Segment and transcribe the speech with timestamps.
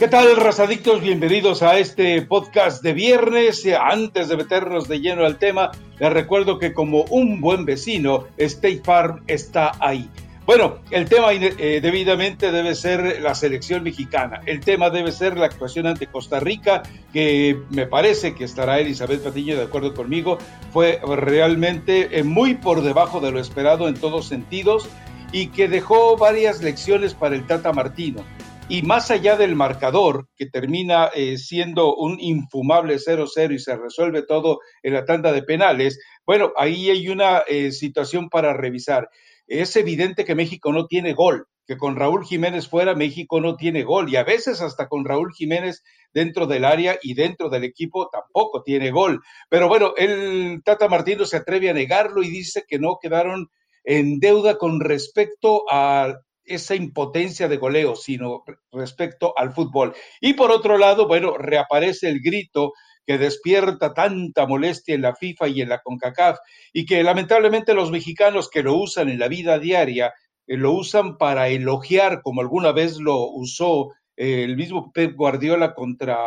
[0.00, 1.02] ¿Qué tal, razadictos?
[1.02, 3.68] Bienvenidos a este podcast de viernes.
[3.78, 8.80] Antes de meternos de lleno al tema, les recuerdo que como un buen vecino, State
[8.82, 10.08] Farm está ahí.
[10.46, 14.40] Bueno, el tema eh, debidamente debe ser la selección mexicana.
[14.46, 19.22] El tema debe ser la actuación ante Costa Rica, que me parece que estará Elizabeth
[19.22, 20.38] Patiño de acuerdo conmigo.
[20.72, 24.88] Fue realmente eh, muy por debajo de lo esperado en todos sentidos
[25.30, 28.24] y que dejó varias lecciones para el Tata Martino
[28.70, 34.22] y más allá del marcador, que termina eh, siendo un infumable 0-0 y se resuelve
[34.22, 39.10] todo en la tanda de penales, bueno, ahí hay una eh, situación para revisar.
[39.48, 43.82] Es evidente que México no tiene gol, que con Raúl Jiménez fuera México no tiene
[43.82, 45.82] gol y a veces hasta con Raúl Jiménez
[46.14, 49.20] dentro del área y dentro del equipo tampoco tiene gol.
[49.48, 53.48] Pero bueno, el Tata Martino se atreve a negarlo y dice que no quedaron
[53.82, 56.14] en deuda con respecto a
[56.50, 59.94] esa impotencia de goleo, sino respecto al fútbol.
[60.20, 62.72] Y por otro lado, bueno, reaparece el grito
[63.06, 66.38] que despierta tanta molestia en la FIFA y en la CONCACAF
[66.72, 70.12] y que lamentablemente los mexicanos que lo usan en la vida diaria
[70.46, 75.74] eh, lo usan para elogiar, como alguna vez lo usó eh, el mismo Pep Guardiola
[75.74, 76.18] contra,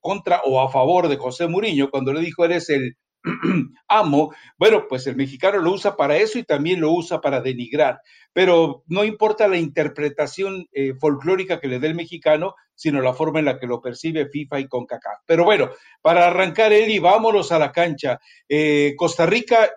[0.00, 2.96] contra o a favor de José Mourinho cuando le dijo eres el
[3.88, 8.00] amo, bueno, pues el mexicano lo usa para eso y también lo usa para denigrar,
[8.32, 13.38] pero no importa la interpretación eh, folclórica que le dé el mexicano, sino la forma
[13.38, 15.20] en la que lo percibe FIFA y CONCACAF.
[15.26, 15.70] Pero bueno,
[16.00, 18.18] para arrancar, Eli, vámonos a la cancha.
[18.48, 19.70] Eh, Costa Rica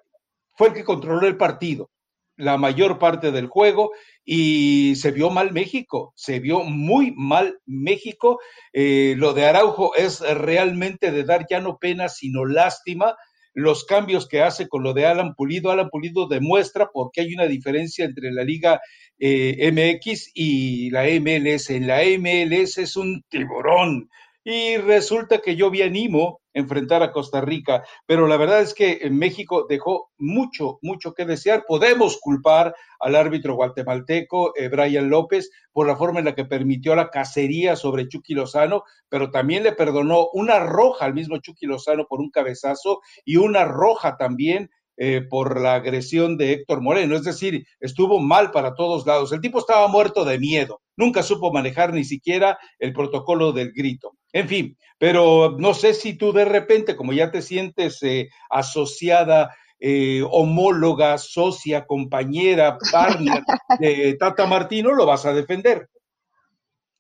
[0.54, 1.92] fue el que controló el partido
[2.38, 3.92] la mayor parte del juego
[4.24, 8.40] y se vio mal México, se vio muy mal México.
[8.74, 13.16] Eh, lo de Araujo es realmente de dar ya no pena, sino lástima
[13.56, 15.72] los cambios que hace con lo de Alan Pulido.
[15.72, 18.82] Alan Pulido demuestra por qué hay una diferencia entre la Liga
[19.18, 21.70] eh, MX y la MLS.
[21.70, 24.10] En la MLS es un tiburón.
[24.48, 29.10] Y resulta que yo vi animo enfrentar a Costa Rica, pero la verdad es que
[29.10, 31.66] México dejó mucho, mucho que desear.
[31.68, 36.96] Podemos culpar al árbitro guatemalteco eh, Brian López por la forma en la que permitió
[36.96, 42.06] la cacería sobre Chucky Lozano, pero también le perdonó una roja al mismo Chucky Lozano
[42.08, 47.16] por un cabezazo y una roja también eh, por la agresión de Héctor Moreno.
[47.16, 49.34] Es decir, estuvo mal para todos lados.
[49.34, 50.82] El tipo estaba muerto de miedo.
[50.96, 54.14] Nunca supo manejar ni siquiera el protocolo del grito.
[54.36, 59.56] En fin, pero no sé si tú de repente, como ya te sientes eh, asociada,
[59.80, 63.44] eh, homóloga, socia, compañera, partner
[63.80, 65.88] de Tata Martino, lo vas a defender.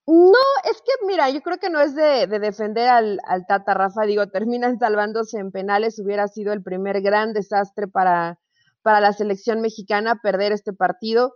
[0.07, 4.03] No, es que mira, yo creo que no es de, defender al, al, Tata Rafa,
[4.03, 8.40] digo, terminan salvándose en penales, hubiera sido el primer gran desastre para,
[8.81, 11.34] para la selección mexicana perder este partido,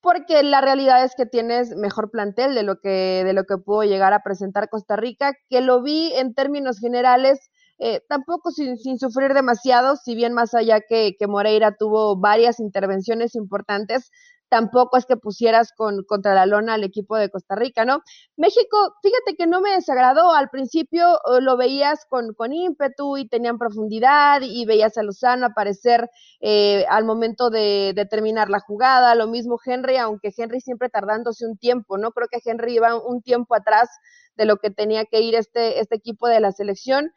[0.00, 3.84] porque la realidad es que tienes mejor plantel de lo que, de lo que pudo
[3.84, 8.98] llegar a presentar Costa Rica, que lo vi en términos generales, eh, tampoco sin, sin,
[8.98, 14.10] sufrir demasiado, si bien más allá que, que Moreira tuvo varias intervenciones importantes,
[14.50, 18.02] tampoco es que pusieras con, contra la lona al equipo de Costa Rica, ¿no?
[18.36, 23.28] México, fíjate que no me desagradó, al principio eh, lo veías con, con ímpetu y
[23.28, 29.14] tenían profundidad y veías a Lozano aparecer eh, al momento de, de, terminar la jugada,
[29.14, 32.10] lo mismo Henry, aunque Henry siempre tardándose un tiempo, ¿no?
[32.10, 33.88] Creo que Henry iba un tiempo atrás
[34.36, 37.12] de lo que tenía que ir este, este equipo de la selección.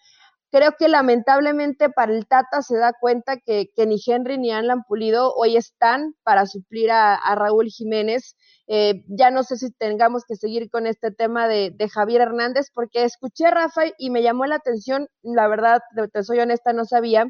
[0.53, 5.33] Creo que lamentablemente para el Tata se da cuenta que, ni Henry ni Alan Pulido
[5.33, 8.35] hoy están para suplir a, Raúl Jiménez.
[8.67, 13.03] Eh, ya no sé si tengamos que seguir con este tema de, Javier Hernández, porque
[13.03, 15.81] escuché a Rafa y me llamó la atención, la verdad,
[16.13, 17.25] te soy honesta, no sabía,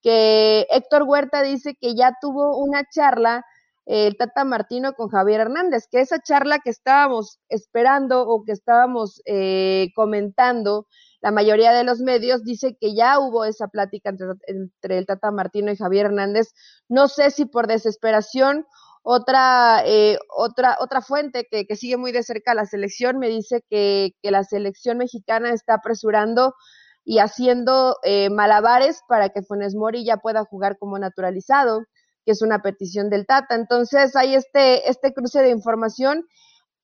[0.00, 3.44] que Héctor Huerta dice que ya tuvo una charla
[3.90, 9.20] el Tata Martino con Javier Hernández, que esa charla que estábamos esperando o que estábamos
[9.24, 10.86] eh, comentando,
[11.20, 14.10] la mayoría de los medios dice que ya hubo esa plática
[14.46, 16.52] entre, el Tata Martino y Javier Hernández.
[16.88, 18.64] No sé si por desesperación
[19.02, 23.64] otra, eh, otra, otra fuente que, que, sigue muy de cerca la selección me dice
[23.68, 26.54] que, que la selección mexicana está apresurando
[27.04, 31.82] y haciendo eh, malabares para que Funes Mori ya pueda jugar como naturalizado,
[32.24, 33.54] que es una petición del Tata.
[33.54, 36.26] Entonces hay este, este cruce de información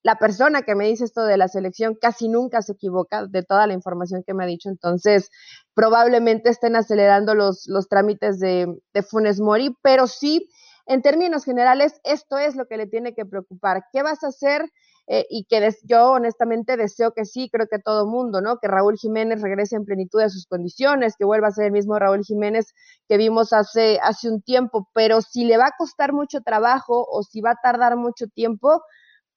[0.07, 3.67] la persona que me dice esto de la selección casi nunca se equivoca de toda
[3.67, 5.29] la información que me ha dicho, entonces
[5.73, 10.47] probablemente estén acelerando los, los trámites de, de Funes Mori, pero sí,
[10.85, 13.83] en términos generales, esto es lo que le tiene que preocupar.
[13.91, 14.71] ¿Qué vas a hacer?
[15.09, 18.57] Eh, y que yo honestamente deseo que sí, creo que todo mundo, ¿no?
[18.57, 21.97] Que Raúl Jiménez regrese en plenitud de sus condiciones, que vuelva a ser el mismo
[21.97, 22.73] Raúl Jiménez
[23.07, 27.23] que vimos hace, hace un tiempo, pero si le va a costar mucho trabajo o
[27.23, 28.81] si va a tardar mucho tiempo,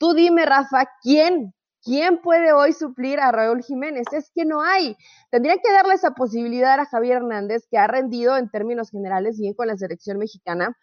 [0.00, 1.52] Tú dime, Rafa, ¿quién
[1.82, 4.06] ¿Quién puede hoy suplir a Raúl Jiménez?
[4.12, 4.96] Es que no hay.
[5.30, 9.54] Tendría que darle esa posibilidad a Javier Hernández, que ha rendido en términos generales bien
[9.54, 10.76] con la selección mexicana,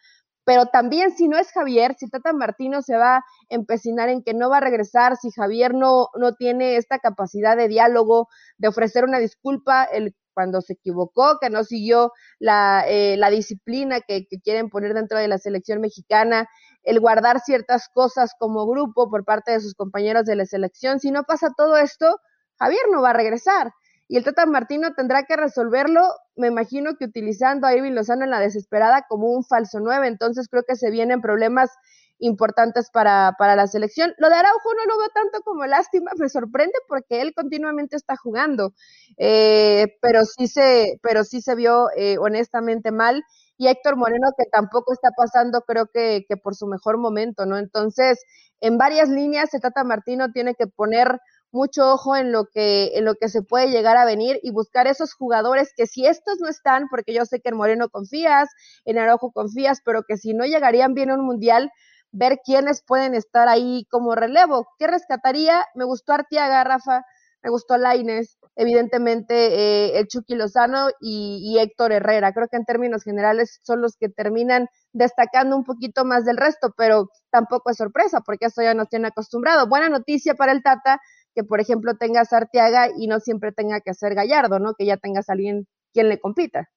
[0.48, 4.32] pero también si no es Javier, si Tata Martino se va a empecinar en que
[4.32, 9.04] no va a regresar, si Javier no, no tiene esta capacidad de diálogo, de ofrecer
[9.04, 14.40] una disculpa el, cuando se equivocó, que no siguió la, eh, la disciplina que, que
[14.40, 16.48] quieren poner dentro de la selección mexicana,
[16.82, 21.10] el guardar ciertas cosas como grupo por parte de sus compañeros de la selección, si
[21.10, 22.20] no pasa todo esto,
[22.58, 23.74] Javier no va a regresar
[24.08, 26.00] y el Tata Martino tendrá que resolverlo,
[26.34, 30.48] me imagino que utilizando a Irving Lozano en la desesperada como un falso 9, entonces
[30.48, 31.70] creo que se vienen problemas
[32.18, 34.12] importantes para, para la selección.
[34.18, 38.16] Lo de Araujo no lo veo tanto como lástima, me sorprende porque él continuamente está
[38.16, 38.72] jugando,
[39.18, 43.22] eh, pero sí se, pero sí se vio eh, honestamente mal.
[43.60, 47.58] Y Héctor Moreno, que tampoco está pasando, creo que, que por su mejor momento, ¿no?
[47.58, 48.22] Entonces,
[48.60, 53.04] en varias líneas, el Tata Martino tiene que poner mucho ojo en lo que en
[53.04, 56.48] lo que se puede llegar a venir y buscar esos jugadores que si estos no
[56.48, 58.48] están, porque yo sé que en Moreno confías,
[58.84, 61.70] en Araujo confías, pero que si no llegarían bien a un mundial,
[62.12, 64.68] ver quiénes pueden estar ahí como relevo.
[64.78, 65.66] ¿Qué rescataría?
[65.74, 67.04] Me gustó Artiaga, Rafa,
[67.42, 72.32] me gustó Laines, evidentemente eh, el Chucky Lozano y, y, Héctor Herrera.
[72.32, 76.74] Creo que en términos generales son los que terminan destacando un poquito más del resto,
[76.76, 79.68] pero tampoco es sorpresa porque eso ya nos tiene acostumbrado.
[79.68, 81.00] Buena noticia para el Tata,
[81.38, 84.74] que, por ejemplo, tengas Arteaga y no siempre tenga que ser Gallardo, ¿no?
[84.74, 86.68] Que ya tengas a alguien quien le compita.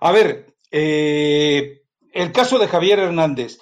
[0.00, 1.82] A ver, eh,
[2.12, 3.58] el caso de Javier Hernández.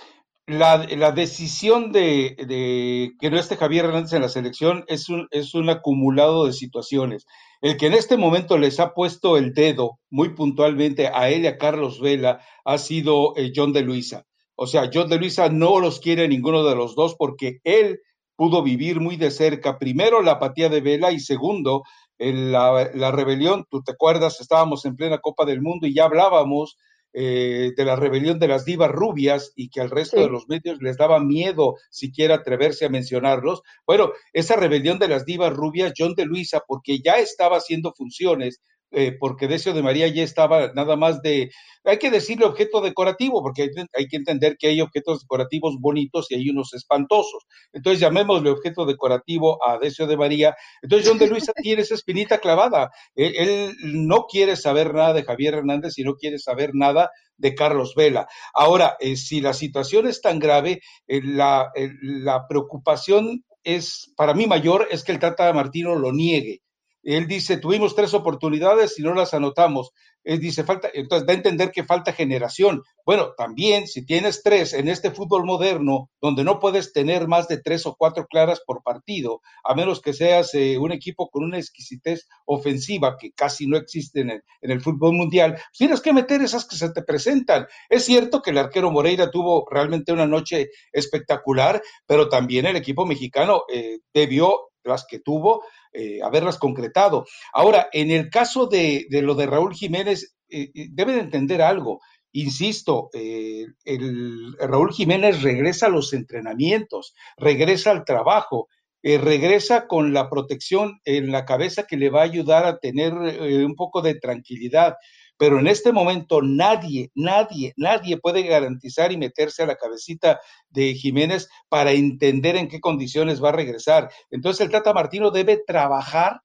[0.47, 0.79] La,
[1.12, 5.69] decisión de, de, que no esté Javier Hernández en la selección es un, es un
[5.69, 7.26] acumulado de situaciones.
[7.61, 11.47] El que en este momento les ha puesto el dedo muy puntualmente a él y
[11.47, 14.25] a Carlos Vela ha sido eh, John de Luisa.
[14.56, 18.00] O sea, John de Luisa no los quiere ninguno de los dos porque él
[18.40, 21.82] pudo vivir muy de cerca, primero la apatía de Vela y segundo
[22.16, 23.66] la, la, rebelión.
[23.69, 26.78] Tú te acuerdas, estábamos en plena Copa del Mundo y ya hablábamos
[27.12, 30.22] eh, de la rebelión de las divas rubias y que al resto sí.
[30.22, 33.60] de los medios les daba miedo siquiera atreverse a mencionarlos.
[33.87, 38.62] Bueno, esa rebelión de las divas rubias, John de Luisa, porque ya estaba haciendo funciones
[38.92, 41.50] eh, porque Decio de María ya estaba nada más de,
[41.84, 46.31] hay que decirle objeto decorativo, porque hay, hay, que entender que hay objetos decorativos bonitos
[46.31, 47.44] y hay unos espantosos.
[47.72, 50.56] Entonces llamémosle objeto decorativo a Decio de María.
[50.82, 52.90] Entonces John de Luisa tiene esa espinita clavada.
[53.14, 57.54] Él, él, no quiere saber nada de Javier Hernández y no quiere saber nada de
[57.54, 58.26] Carlos Vela.
[58.52, 64.34] Ahora, eh, si la situación es tan grave, eh, la, eh, la preocupación es, para
[64.34, 66.60] mí mayor, es que el Tata Martino lo niegue
[67.02, 69.93] él dice, tuvimos tres oportunidades y no las anotamos.
[70.23, 72.82] Él dice, falta, entonces da a entender que falta generación.
[73.06, 77.58] Bueno, también si tienes tres en este fútbol moderno, donde no puedes tener más de
[77.58, 81.56] tres o cuatro claras por partido, a menos que seas eh, un equipo con una
[81.58, 86.12] exquisitez ofensiva que casi no existe en el, en el fútbol mundial, pues tienes que
[86.12, 87.67] meter esas que se te presentan.
[87.88, 93.06] Es cierto que el arquero Moreira tuvo realmente una noche espectacular, pero también el equipo
[93.06, 97.26] mexicano eh, debió las que tuvo, eh, haberlas concretado.
[97.52, 102.00] Ahora, en el caso de, de lo de Raúl Jiménez, eh, eh deben entender algo.
[102.32, 108.68] Insisto, eh, el, Raúl Jiménez regresa a los entrenamientos, regresa al trabajo,
[109.02, 113.75] regresa con la protección en la cabeza que le va a ayudar a tener un
[113.75, 114.96] poco de tranquilidad.
[115.40, 120.92] Pero en este momento nadie, nadie, nadie puede garantizar y meterse a la cabecita de
[120.92, 124.11] Jiménez para entender en qué condiciones va a regresar.
[124.30, 126.42] Entonces el Tata Martino debe trabajar,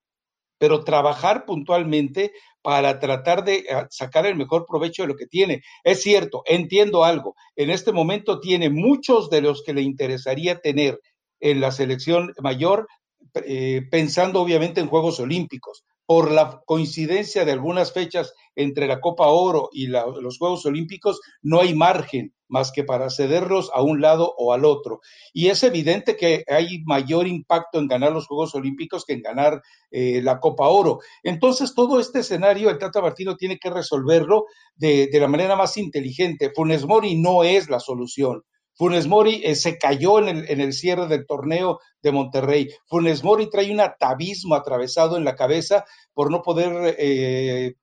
[0.57, 5.61] pero trabajar puntualmente para tratar de ah, sacar el mejor provecho de lo que tiene.
[5.83, 11.01] Es cierto, entiendo algo, en este momento tiene muchos de los que le interesaría tener
[11.41, 12.87] en la selección mayor,
[13.33, 19.27] eh, pensando obviamente en Juegos Olímpicos por la coincidencia de algunas fechas entre la Copa
[19.27, 24.01] Oro y la, los Juegos Olímpicos, no hay margen más que para cederlos a un
[24.01, 25.01] lado o al otro.
[25.33, 29.61] Y es evidente que hay mayor impacto en ganar los Juegos Olímpicos que en ganar
[29.91, 30.99] eh, la Copa Oro.
[31.23, 34.45] Entonces, todo este escenario, el Tata Martino tiene que resolverlo
[34.75, 36.51] de, de la manera más inteligente.
[36.55, 38.43] Funes Mori no es la solución.
[38.75, 42.69] Funes Mori eh, se cayó en el, en el, cierre del torneo de Monterrey.
[42.87, 47.75] Funes Mori trae un atavismo atravesado en la cabeza por no poder eh,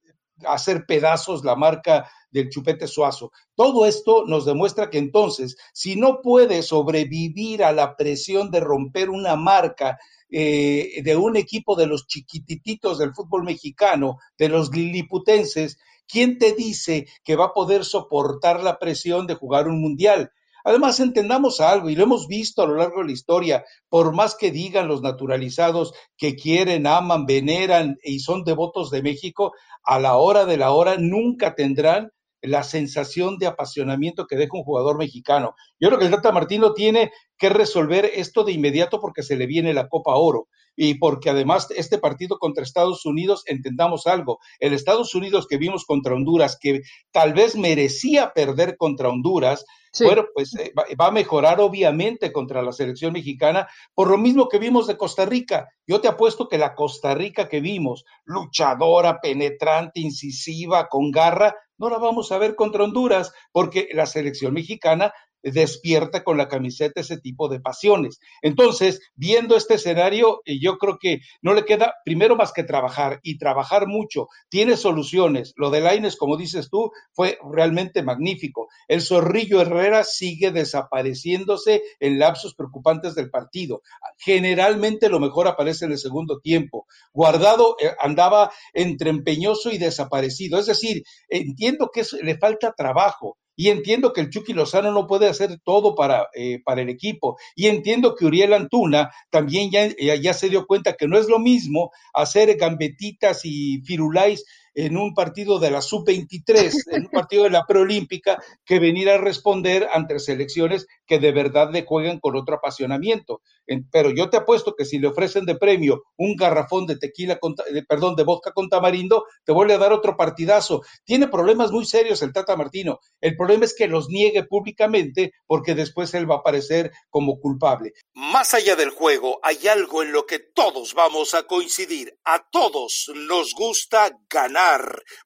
[0.44, 3.32] hacer pedazos la marca del chupete suazo.
[3.54, 9.10] Todo esto nos demuestra que entonces, si no puede sobrevivir a la presión de romper
[9.10, 9.98] una marca
[10.30, 16.52] eh, de un equipo de los chiquitititos del fútbol mexicano, de los liliputenses, ¿quién te
[16.52, 20.30] dice que va a poder soportar la presión de jugar un mundial?
[20.64, 24.36] Además, entendamos algo, y lo hemos visto a lo largo de la historia, por más
[24.36, 29.52] que digan los naturalizados que quieren, aman, veneran y son devotos de México,
[29.82, 34.64] a la hora de la hora nunca tendrán la sensación de apasionamiento que deja un
[34.64, 35.54] jugador mexicano.
[35.78, 39.46] Yo creo que el Tata Martino tiene que resolver esto de inmediato porque se le
[39.46, 44.72] viene la Copa Oro y porque además este partido contra Estados Unidos, entendamos algo, el
[44.72, 49.64] Estados Unidos que vimos contra Honduras, que tal vez merecía perder contra Honduras,
[50.00, 54.58] bueno, pues eh, va, a mejorar obviamente contra la selección mexicana, por lo mismo que
[54.58, 55.68] vimos de Costa Rica.
[55.86, 61.90] Yo te apuesto que la Costa Rica que vimos, luchadora, penetrante, incisiva, con garra, no
[61.90, 67.18] la vamos a ver contra Honduras, porque la selección mexicana despierta con la camiseta ese
[67.18, 68.20] tipo de pasiones.
[68.42, 73.20] Entonces, viendo este escenario, eh, yo creo que no le queda primero más que trabajar
[73.22, 74.28] y trabajar mucho.
[74.48, 75.52] Tiene soluciones.
[75.56, 78.68] Lo de Laines, como dices tú, fue realmente magnífico.
[78.88, 83.82] El Zorrillo Herrera sigue desapareciéndose en lapsos preocupantes del partido.
[84.18, 86.86] Generalmente lo mejor aparece en el segundo tiempo.
[87.12, 90.58] Guardado eh, andaba entre empeñoso y desaparecido.
[90.58, 95.28] Es decir, entiendo que le falta trabajo y entiendo que el Chucky Lozano no puede
[95.28, 97.38] hacer todo para, eh, para el equipo.
[97.54, 101.38] Y entiendo que Uriel Antuna también ya, ya, se dio cuenta que no es lo
[101.38, 107.50] mismo hacer gambetitas y firulais en un partido de la sub-23, en un partido de
[107.50, 112.56] la preolímpica, que venir a responder ante selecciones que de verdad le juegan con otro
[112.56, 113.42] apasionamiento.
[113.90, 117.54] Pero yo te apuesto que si le ofrecen de premio un garrafón de tequila, con,
[117.88, 120.82] perdón, de vodka con tamarindo, te vuelve a dar otro partidazo.
[121.04, 123.00] Tiene problemas muy serios el Tata Martino.
[123.20, 127.92] El problema es que los niegue públicamente porque después él va a aparecer como culpable.
[128.14, 132.18] Más allá del juego, hay algo en lo que todos vamos a coincidir.
[132.24, 134.61] A todos nos gusta ganar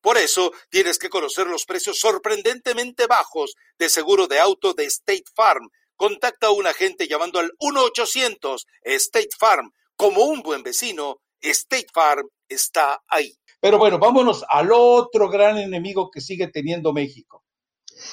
[0.00, 5.24] por eso tienes que conocer los precios sorprendentemente bajos de seguro de auto de State
[5.34, 5.68] Farm.
[5.96, 9.72] Contacta a un agente llamando al 1-800 State Farm.
[9.96, 13.32] Como un buen vecino, State Farm está ahí.
[13.60, 17.42] Pero bueno, vámonos al otro gran enemigo que sigue teniendo México.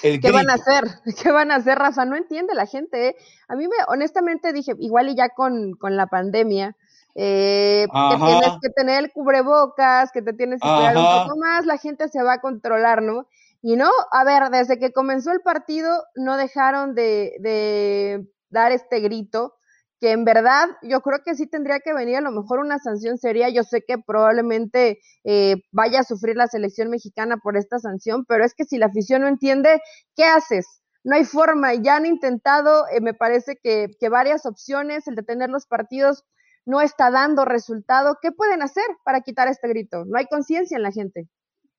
[0.01, 0.83] ¿Qué van a hacer?
[1.21, 2.05] ¿Qué van a hacer, Rafa?
[2.05, 3.09] No entiende la gente.
[3.09, 3.15] ¿eh?
[3.47, 6.75] A mí me, honestamente dije, igual y ya con, con la pandemia,
[7.15, 11.65] eh, que tienes que tener el cubrebocas, que te tienes que cuidar un poco más,
[11.65, 13.27] la gente se va a controlar, ¿no?
[13.61, 18.99] Y no, a ver, desde que comenzó el partido no dejaron de, de dar este
[18.99, 19.55] grito,
[20.03, 23.17] que en verdad yo creo que sí tendría que venir a lo mejor una sanción
[23.17, 23.47] seria.
[23.47, 28.43] Yo sé que probablemente eh, vaya a sufrir la selección mexicana por esta sanción, pero
[28.43, 29.81] es que si la afición no entiende,
[30.17, 30.65] ¿qué haces?
[31.05, 31.73] No hay forma.
[31.75, 36.25] Ya han intentado, eh, me parece que, que varias opciones, el detener los partidos
[36.65, 40.05] no está dando resultado, ¿qué pueden hacer para quitar este grito?
[40.05, 41.27] No hay conciencia en la gente.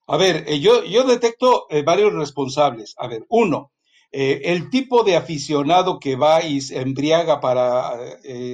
[0.07, 2.93] A ver, eh, yo, yo detecto eh, varios responsables.
[2.97, 3.71] A ver, uno,
[4.11, 7.93] eh, el tipo de aficionado que va y se embriaga para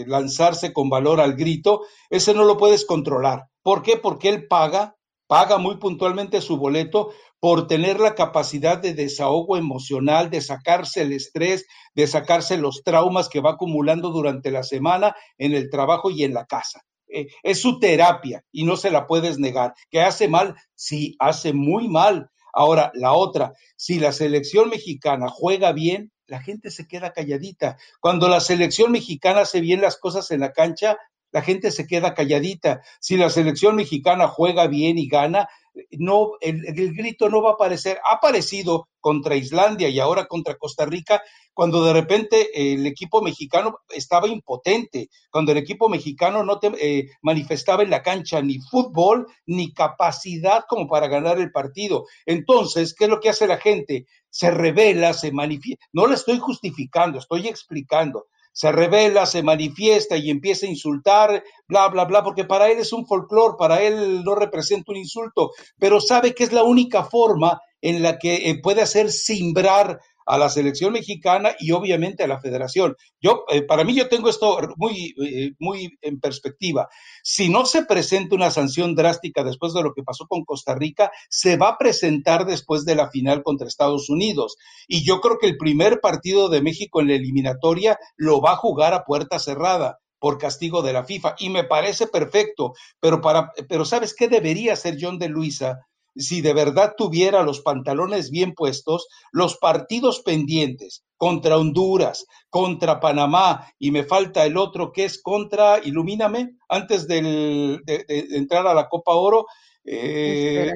[0.08, 3.48] lanzarse con valor al grito, ese no lo puedes controlar.
[3.62, 3.98] ¿Por qué?
[3.98, 4.96] Porque él paga,
[5.32, 11.14] paga muy puntualmente su boleto por tener la capacidad de desahogo emocional, de sacarse el
[11.14, 16.26] estrés, de sacarse los traumas que va acumulando durante la semana en el trabajo y
[16.26, 16.82] en la casa.
[17.08, 19.74] Eh, es su terapia y no se la puedes negar.
[19.90, 20.54] ¿Que hace mal?
[20.76, 22.30] Sí, hace muy mal.
[22.54, 27.78] Ahora, la otra, si la selección mexicana juega bien, la gente se queda calladita.
[28.02, 30.98] Cuando la selección mexicana hace bien las cosas en la cancha,
[31.32, 32.82] la gente se queda calladita.
[33.00, 35.48] Si la selección mexicana juega bien y gana,
[35.92, 36.62] no, el,
[36.94, 38.00] grito no va a aparecer.
[38.06, 41.22] Ha aparecido contra Islandia y ahora contra Costa Rica,
[41.54, 47.10] cuando de repente el equipo mexicano estaba impotente, cuando el equipo mexicano no te, eh,
[47.22, 52.06] manifestaba en la cancha ni fútbol ni capacidad como para ganar el partido.
[52.26, 54.06] Entonces, ¿qué es lo que hace la gente?
[54.30, 55.86] Se revela, se manifiesta.
[55.94, 61.88] No la estoy justificando, estoy explicando se revela, se manifiesta y empieza a insultar, bla,
[61.90, 66.02] bla, bla, porque para él es un folclore, para él no representa un insulto, pero
[66.02, 70.50] sabe que es la única forma en la que eh, puede hacer simbrar a la
[70.50, 72.96] selección mexicana y obviamente a la federación.
[73.20, 76.88] Yo, eh, para mí, yo tengo esto muy, eh, muy en perspectiva.
[77.24, 81.12] Si no se presenta una sanción drástica después de lo que pasó con Costa Rica,
[81.30, 84.58] se va a presentar después de la final contra Estados Unidos.
[84.88, 88.58] Y yo creo que el primer partido de México en la eliminatoria lo va a
[88.58, 93.52] jugar a puerta cerrada por castigo de la FIFA y me parece perfecto, pero para
[93.68, 95.80] pero sabes qué debería hacer John de Luisa
[96.16, 103.68] si de verdad tuviera los pantalones bien puestos, los partidos pendientes contra Honduras, contra Panamá,
[103.80, 109.14] y me falta el otro que es contra, ilumíname, antes de, entrar a la Copa
[109.14, 109.46] Oro.
[109.86, 110.72] Eh,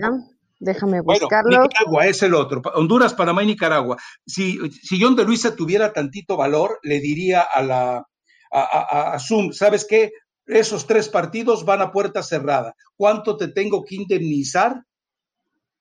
[0.60, 1.64] Déjame buscarlo.
[1.64, 2.62] Nicaragua es el otro.
[2.76, 3.98] Honduras, Panamá y Nicaragua.
[4.26, 8.06] Si, si John de Luisa tuviera tantito valor, le diría a la
[8.52, 10.12] a, a, Zoom, ¿sabes qué?
[10.46, 12.76] Esos tres partidos van a puerta cerrada.
[12.96, 14.84] ¿Cuánto te tengo que indemnizar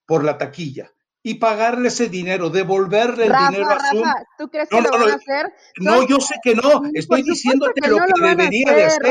[0.05, 0.91] por la taquilla?
[1.27, 4.03] y pagarle ese dinero, devolverle el dinero a Zoom.
[4.37, 5.51] ¿tú crees que lo van a hacer?
[5.79, 9.01] No, yo sé que no, estoy diciéndote lo que debería de hacer.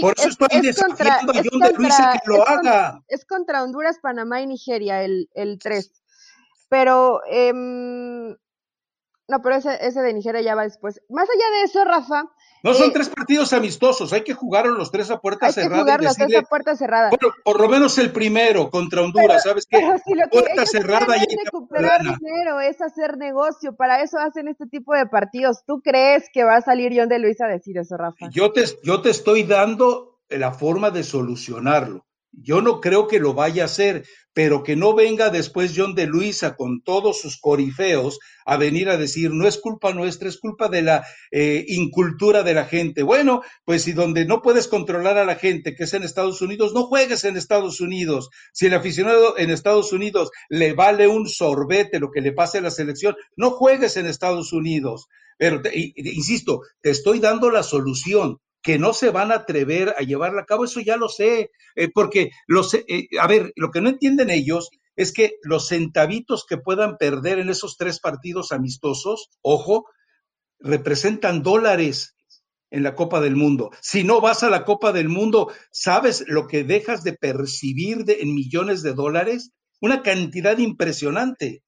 [0.00, 3.02] Por eso estoy desafiando a John de Luisa que lo haga.
[3.08, 5.92] es contra Honduras, Panamá y Nigeria el, el 3.
[6.70, 8.36] Pero, eh, no,
[9.42, 11.02] pero ese, ese de Nigeria ya va después.
[11.10, 12.30] Más allá de eso, Rafa,
[12.62, 15.76] no son eh, tres partidos amistosos, hay que jugar los tres a puerta cerrada.
[15.76, 17.10] Hay que jugar los tres a puerta cerrada.
[17.10, 19.78] Bueno, por lo menos el primero contra Honduras, ¿sabes qué?
[20.30, 25.06] puerta cerrada y hay recuperar dinero, es hacer negocio, para eso hacen este tipo de
[25.06, 25.64] partidos.
[25.66, 28.28] ¿Tú crees que va a salir John de Luis a decir eso, Rafa?
[28.30, 32.06] Yo te, yo te estoy dando la forma de solucionarlo.
[32.32, 36.06] Yo no creo que lo vaya a hacer, pero que no venga después John de
[36.06, 40.68] Luisa con todos sus corifeos a venir a decir, no es culpa nuestra, es culpa
[40.68, 43.02] de la eh, incultura de la gente.
[43.02, 46.72] Bueno, pues si donde no puedes controlar a la gente, que es en Estados Unidos,
[46.74, 48.30] no juegues en Estados Unidos.
[48.52, 52.62] Si el aficionado en Estados Unidos le vale un sorbete lo que le pase a
[52.62, 55.08] la selección, no juegues en Estados Unidos.
[55.38, 60.42] Pero, insisto, te estoy dando la solución que no se van a atrever a llevarla
[60.42, 63.88] a cabo, eso ya lo sé, eh, porque los, eh, a ver, lo que no
[63.88, 69.86] entienden ellos es que los centavitos que puedan perder en esos tres partidos amistosos, ojo,
[70.58, 72.16] representan dólares
[72.70, 73.70] en la Copa del Mundo.
[73.80, 78.18] Si no vas a la Copa del Mundo, ¿sabes lo que dejas de percibir de,
[78.20, 79.52] en millones de dólares?
[79.80, 81.62] Una cantidad impresionante.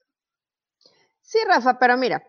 [1.22, 2.22] Sí, Rafa, pero mira,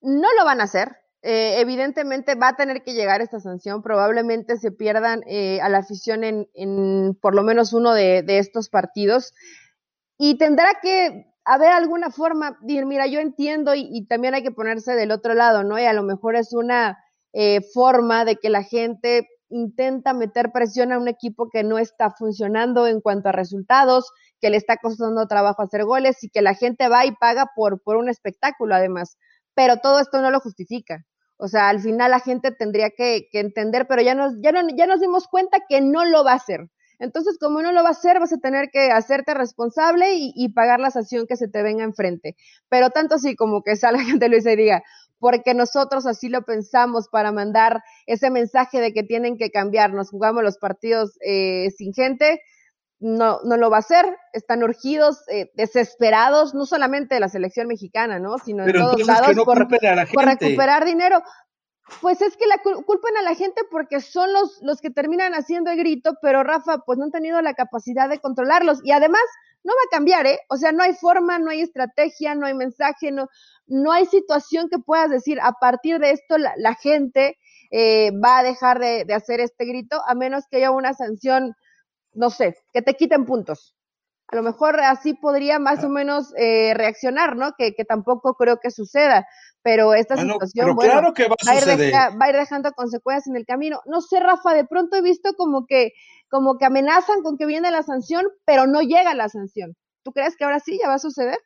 [0.00, 4.56] no lo van a hacer, eh, evidentemente va a tener que llegar esta sanción, probablemente
[4.56, 9.32] se pierdan eh, a la afición en, en, por lo menos uno de, estos partidos
[10.18, 14.94] y tendrá que haber alguna forma, mira, yo entiendo y, y, también hay que ponerse
[14.94, 15.78] del otro lado, ¿no?
[15.78, 16.98] Y a lo mejor es una
[17.32, 22.10] eh, forma de que la gente intenta meter presión a un equipo que no está
[22.10, 26.54] funcionando en cuanto a resultados, que le está costando trabajo hacer goles y que la
[26.54, 29.18] gente va y paga por, por un espectáculo además.
[29.54, 31.04] Pero todo esto no lo justifica.
[31.42, 34.86] O sea, al final la gente tendría que, entender, pero ya nos, ya, no, ya
[34.86, 36.70] nos dimos cuenta que no lo va a hacer.
[37.00, 40.78] Entonces, como no lo va a hacer, vas a tener que hacerte responsable y, pagar
[40.78, 42.36] la sanción que se te venga enfrente.
[42.68, 44.84] Pero tanto así como que salga gente dice y diga,
[45.18, 50.10] porque nosotros así lo pensamos para mandar ese mensaje de que tienen que cambiar, nos
[50.10, 52.40] jugamos los partidos eh, sin gente,
[53.02, 57.66] no, no lo va a hacer, están urgidos, eh, desesperados, no solamente de la selección
[57.66, 58.38] mexicana, ¿no?
[58.38, 61.22] Sino en todos lados por, recuperar dinero.
[62.00, 65.70] Pues es que la culpan a la gente porque son los, los que terminan haciendo
[65.70, 68.78] el grito, pero Rafa, pues no han tenido la capacidad de controlarlos.
[68.84, 69.20] Y además,
[69.64, 70.38] no va a cambiar, ¿eh?
[70.48, 73.28] O sea, no hay forma, no hay estrategia, no hay mensaje, no,
[73.66, 77.36] no hay situación que puedas decir, a partir de esto la, la gente
[77.72, 81.56] eh, va a dejar de, de hacer este grito, a menos que haya una sanción
[82.14, 83.74] no sé, que te quiten puntos.
[84.28, 87.52] A lo mejor así podría más o menos eh, reaccionar, ¿no?
[87.52, 89.26] Que, que, tampoco creo que suceda,
[89.62, 93.26] pero esta ah, situación bueno, claro que va, a, ir va, a ir dejando consecuencias
[93.26, 93.82] en el camino.
[93.84, 95.92] No sé, Rafa, de pronto he visto como que,
[96.30, 99.76] como que amenazan con que viene la sanción, pero no llega la sanción.
[100.02, 101.38] ¿Tú crees que ahora sí ya va a suceder?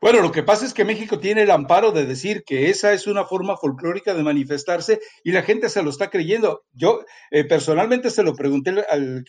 [0.00, 3.06] Bueno, lo que pasa es que México tiene el amparo de decir que esa es
[3.06, 6.62] una forma folclórica de manifestarse y la gente se lo está creyendo.
[6.72, 9.24] Yo eh, personalmente se lo pregunté al,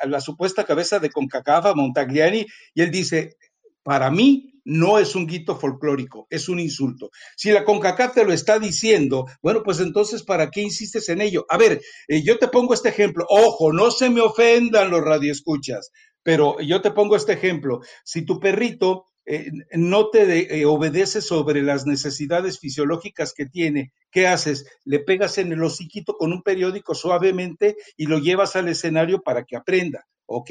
[0.00, 3.36] a la supuesta cabeza de Concacaf, Montagliani, y él dice,
[3.84, 7.10] para mí no es un guito folclórico, es un insulto.
[7.36, 11.44] Si la CONCACAF te lo está diciendo, bueno, pues entonces, ¿para qué insistes en ello?
[11.48, 13.24] A ver, eh, yo te pongo este ejemplo.
[13.28, 15.90] Ojo, no se me ofendan los radioescuchas,
[16.22, 17.80] pero yo te pongo este ejemplo.
[18.04, 23.92] Si tu perrito eh, no te eh, obedece sobre las necesidades fisiológicas que tiene.
[24.10, 24.66] ¿Qué haces?
[24.84, 29.44] Le pegas en el hociquito con un periódico suavemente y lo llevas al escenario para
[29.44, 30.06] que aprenda.
[30.26, 30.50] Ok,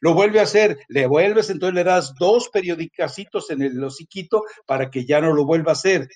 [0.00, 4.90] lo vuelve a hacer, le vuelves, entonces le das dos periodicacitos en el hociquito para
[4.90, 6.08] que ya no lo vuelva a hacer.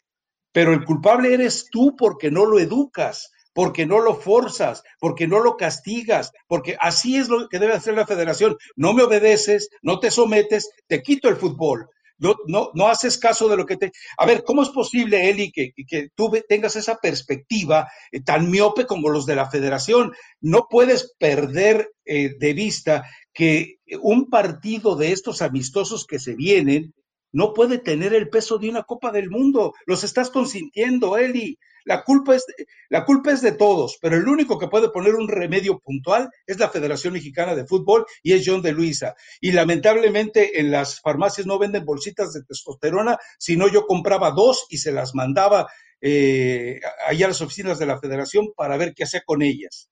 [0.52, 5.40] Pero el culpable eres tú porque no lo educas porque no lo forzas, porque no
[5.40, 8.58] lo castigas, porque así es lo que debe hacer la federación.
[8.76, 13.48] No me obedeces, no te sometes, te quito el fútbol no, no, no haces caso
[13.48, 13.92] de lo que te...
[14.18, 18.86] A ver, ¿cómo es posible, Eli, que, que tú tengas esa perspectiva eh, tan miope
[18.86, 20.12] como los de la federación?
[20.40, 26.94] No puedes perder eh, de vista que un partido de estos amistosos que se vienen
[27.32, 29.74] no puede tener el peso de una Copa del Mundo.
[29.84, 31.58] Los estás consintiendo, Eli.
[31.86, 32.44] La culpa es,
[32.88, 36.58] la culpa es de todos, pero el único que puede poner un remedio puntual es
[36.58, 39.14] la Federación Mexicana de Fútbol y es John de Luisa.
[39.40, 44.78] Y lamentablemente en las farmacias no venden bolsitas de testosterona, sino yo compraba dos y
[44.78, 45.68] se las mandaba
[46.00, 49.88] eh, allá a las oficinas de la Federación para ver qué hacía con ellas.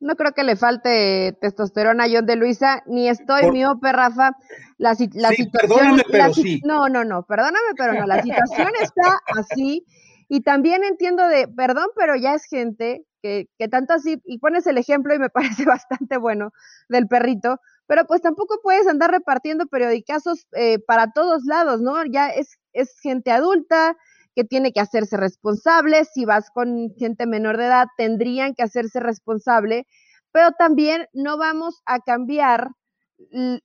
[0.00, 4.30] No creo que le falte testosterona a John de Luisa, ni estoy miope, Rafa.
[4.78, 5.50] La, la situación.
[5.52, 6.60] Perdóname, pero sí.
[6.64, 8.06] No, no, no, perdóname, pero no.
[8.06, 9.84] La situación está así.
[10.28, 14.66] Y también entiendo de, perdón, pero ya es gente que, que tanto así, y pones
[14.66, 15.30] el ejemplo y me
[15.62, 16.52] parece bastante bueno
[16.88, 22.04] del perrito, pero pues tampoco puedes andar repartiendo periodicazos eh, para todos lados, ¿no?
[22.04, 23.96] Ya es, es gente adulta,
[24.38, 29.00] que tiene que hacerse responsable, si vas con gente menor de edad, tendrían que hacerse
[29.00, 29.84] responsable,
[30.30, 32.68] pero también no vamos a cambiar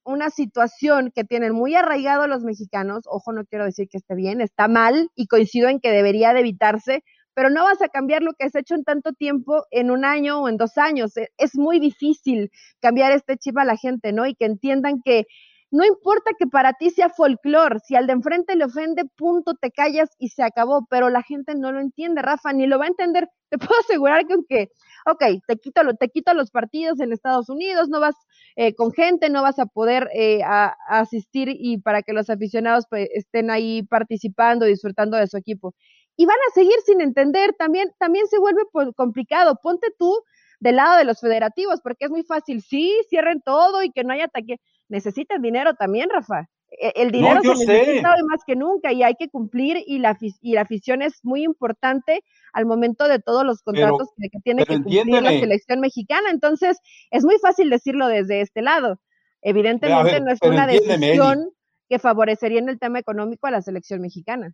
[0.04, 4.42] una situación que tienen muy arraigado los mexicanos, ojo, no quiero decir que esté bien,
[4.42, 7.04] está mal y coincido en que debería de evitarse,
[7.36, 10.42] pero no vas a cambiar lo que has hecho en tanto tiempo en un año
[10.42, 11.18] o en dos años.
[11.18, 14.26] E, es muy difícil cambiar este chip a la gente, ¿no?
[14.26, 15.26] Y que entiendan que
[15.74, 19.72] no importa que para ti sea folclor, si al de enfrente le ofende, punto, te
[19.72, 22.90] callas y se acabó, pero la gente no lo entiende, Rafa, ni lo va a
[22.90, 23.28] entender.
[23.50, 24.70] Te puedo asegurar que aunque,
[25.08, 28.16] ok, te quito, te quito los partidos en Estados Unidos, no vas
[28.56, 30.42] eh, con gente, no vas a poder eh,
[30.88, 35.74] asistir y para que los aficionados pues, estén ahí participando, disfrutando de su equipo.
[36.18, 39.60] Y van a seguir sin entender, también, también se vuelve pues, complicado.
[39.62, 40.20] Ponte tú
[40.60, 44.14] del lado de los federativos, porque es muy fácil, sí, cierren todo y que no
[44.14, 44.60] haya ataque
[44.90, 46.50] necesitan dinero también, Rafa.
[46.80, 50.18] E, el dinero se necesita hoy más que nunca y hay que cumplir y la,
[50.20, 54.82] y la afición es muy importante al momento de todos los contratos que, tiene que
[54.82, 56.30] cumplir la selección mexicana.
[56.32, 56.78] Entonces,
[57.12, 59.00] es muy fácil decirlo desde este lado.
[59.42, 61.52] Evidentemente no es una decisión
[61.90, 64.54] que favorecería en el tema económico a la selección mexicana.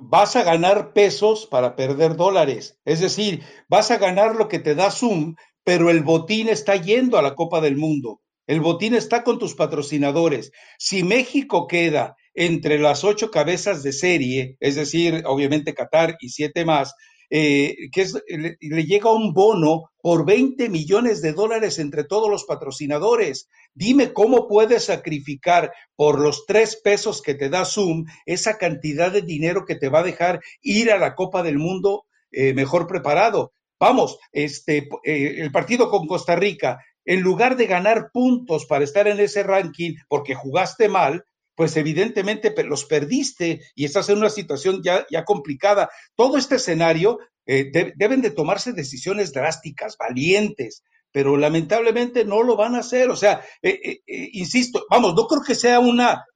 [0.00, 2.78] Vas a ganar pesos para perder dólares.
[2.84, 7.18] Es decir, vas a ganar lo que te da Zoom, pero el botín está yendo
[7.18, 8.20] a la Copa del Mundo.
[8.48, 10.52] El botín está con tus patrocinadores.
[10.78, 16.64] Si México queda entre las ocho cabezas de serie, es decir, obviamente Qatar y siete
[16.64, 16.94] más,
[17.28, 22.44] eh, que le, le, llega un bono por 20 millones de dólares entre todos los
[22.44, 23.50] patrocinadores.
[23.74, 29.20] Dime cómo puedes sacrificar por los tres pesos que te da Zoom esa cantidad de
[29.20, 33.52] dinero que te va a dejar ir a la Copa del Mundo eh, mejor preparado.
[33.78, 39.08] Vamos, este, eh, el partido con Costa Rica, en lugar de ganar puntos para estar
[39.08, 44.82] en ese ranking porque jugaste mal, pues evidentemente los perdiste y estás en una situación
[44.84, 45.88] ya, ya complicada.
[46.14, 52.74] Todo este escenario eh, deben de tomarse decisiones drásticas, valientes, pero lamentablemente no lo van
[52.74, 53.08] a hacer.
[53.08, 56.26] O sea, eh, eh, insisto, vamos, no creo que sea una,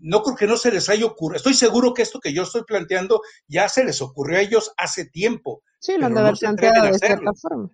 [0.00, 1.36] no creo que no se les haya ocurrido.
[1.36, 5.04] Estoy seguro que esto que yo estoy planteando ya se les ocurrió a ellos hace
[5.04, 5.62] tiempo.
[5.78, 7.70] Sí, lo han de haber planteado de cierta forma.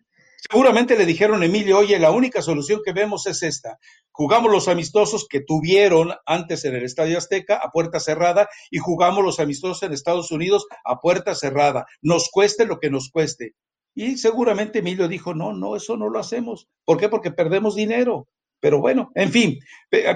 [0.51, 3.79] Seguramente le dijeron a Emilio, oye, la única solución que vemos es esta.
[4.11, 9.25] Jugamos los amistosos que tuvieron antes en el Estadio Azteca a puerta cerrada y jugamos
[9.25, 11.87] los amistosos en Estados Unidos a puerta cerrada.
[12.03, 13.55] Nos cueste lo que nos cueste.
[13.95, 16.69] Y seguramente Emilio dijo, no, no, eso no lo hacemos.
[16.85, 17.09] ¿Por qué?
[17.09, 18.29] Porque perdemos dinero.
[18.61, 19.59] Pero bueno, en fin,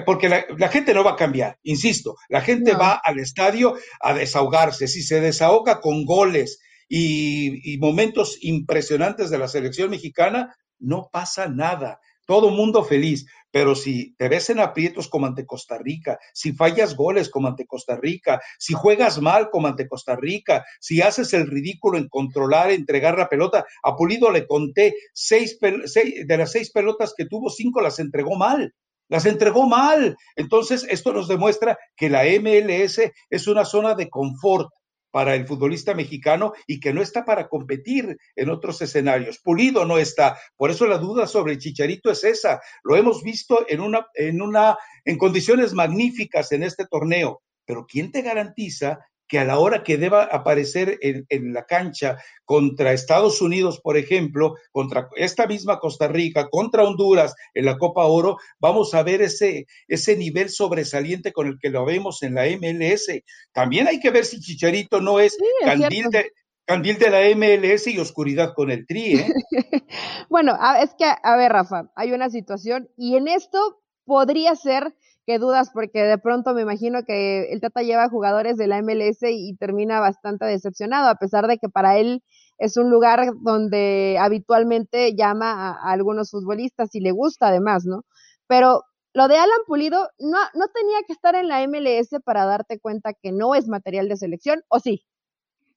[0.05, 4.87] porque la, gente no va a cambiar, insisto, la gente va al estadio a desahogarse.
[4.87, 11.99] Si se desahoga con goles, y, momentos impresionantes de la selección mexicana, no pasa nada.
[12.25, 13.25] Todo mundo feliz.
[13.51, 17.65] Pero si te ves en aprietos como ante Costa Rica, si fallas goles como ante
[17.65, 22.69] Costa Rica, si juegas mal como ante Costa Rica, si haces el ridículo en controlar,
[22.69, 27.49] entregar la pelota, a Pulido le conté seis, seis, de las seis pelotas que tuvo,
[27.49, 28.75] cinco las entregó mal.
[29.07, 30.15] Las entregó mal.
[30.35, 34.69] Entonces, esto nos demuestra que la MLS es una zona de confort
[35.11, 39.39] para el futbolista mexicano y que no está para competir en otros escenarios.
[39.39, 40.37] Pulido no está.
[40.55, 42.61] Por eso la duda sobre el Chicharito es esa.
[42.83, 47.41] Lo hemos visto en una, en una, en condiciones magníficas en este torneo.
[47.65, 52.91] Pero ¿quién te garantiza que a la hora que deba aparecer en, la cancha contra
[52.91, 58.37] Estados Unidos, por ejemplo, contra esta misma Costa Rica, contra Honduras en la Copa Oro,
[58.59, 63.21] vamos a ver ese, ese nivel sobresaliente con el que lo vemos en la MLS.
[63.53, 66.31] También hay que ver si Chicharito no es, candil, de,
[66.65, 69.19] candil de la MLS y oscuridad con el tri.
[69.19, 69.33] ¿eh?
[70.29, 74.95] bueno, es que, a ver, Rafa, hay una situación y en esto podría ser
[75.29, 79.21] qué dudas, porque de pronto me imagino que el Tata lleva jugadores de la MLS
[79.29, 82.23] y, termina bastante decepcionado, a pesar de que para él
[82.57, 88.05] es un lugar donde habitualmente llama a, algunos futbolistas y le gusta además, ¿no?
[88.47, 92.79] Pero lo de Alan Pulido no, no tenía que estar en la MLS para darte
[92.79, 95.05] cuenta que no es material de selección, ¿o sí?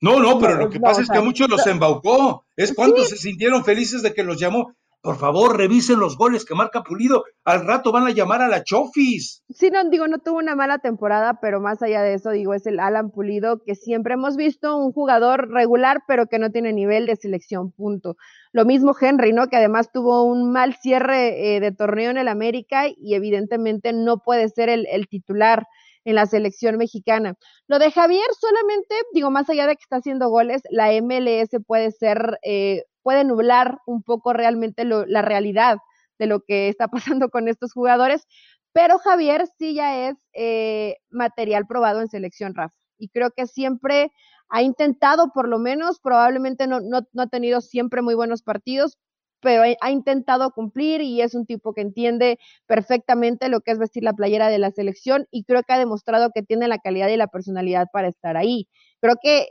[0.00, 2.46] No, no, pero lo que pasa es que muchos los embaucó.
[2.56, 4.74] Es cuando se sintieron felices de que los llamó.
[5.02, 7.24] Por favor, revisen los goles que marca Pulido.
[7.44, 9.42] Al rato van a llamar a la Chofis.
[9.50, 12.66] Sí, no, digo, no tuvo una mala temporada, pero más allá de eso, digo, es
[12.66, 17.06] el Alan Pulido que siempre hemos visto un jugador regular, pero que no tiene nivel
[17.06, 18.16] de selección, punto.
[18.52, 19.48] Lo mismo Henry, ¿no?
[19.48, 24.18] Que además tuvo un mal cierre eh, de torneo en el América y evidentemente no
[24.18, 25.66] puede ser el, el titular
[26.04, 27.34] en la selección mexicana.
[27.66, 31.90] Lo de Javier solamente, digo, más allá de que está haciendo goles, la MLS puede
[31.90, 35.78] ser eh, puede nublar un poco realmente la realidad
[36.18, 38.26] de lo que está pasando con estos jugadores,
[38.72, 42.74] pero Javier sí ya es eh, material probado en selección Rafa.
[42.98, 44.12] Y creo que siempre
[44.48, 48.98] ha intentado, por lo menos, probablemente no, no, no ha tenido siempre muy buenos partidos,
[49.40, 54.04] pero ha intentado cumplir y es un tipo que entiende perfectamente lo que es vestir
[54.04, 57.16] la playera de la selección y creo que ha demostrado que tiene la calidad y
[57.16, 58.68] la personalidad para estar ahí.
[59.00, 59.48] Creo que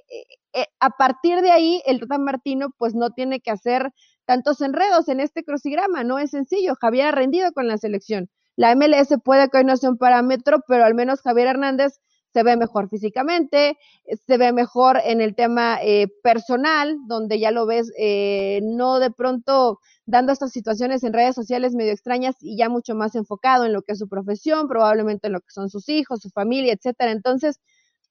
[0.53, 3.91] eh, a partir de ahí el Tata Martino pues no tiene que hacer
[4.25, 6.75] tantos enredos en este crucigrama, no es sencillo.
[6.79, 8.29] Javier ha rendido con la selección.
[8.55, 11.99] La MLS puede que hoy no sea un parámetro, pero al menos Javier Hernández
[12.33, 13.77] se ve mejor físicamente,
[14.25, 19.11] se ve mejor en el tema eh, personal, donde ya lo ves eh, no de
[19.11, 23.73] pronto dando estas situaciones en redes sociales medio extrañas y ya mucho más enfocado en
[23.73, 27.11] lo que es su profesión, probablemente en lo que son sus hijos, su familia, etcétera.
[27.11, 27.59] Entonces,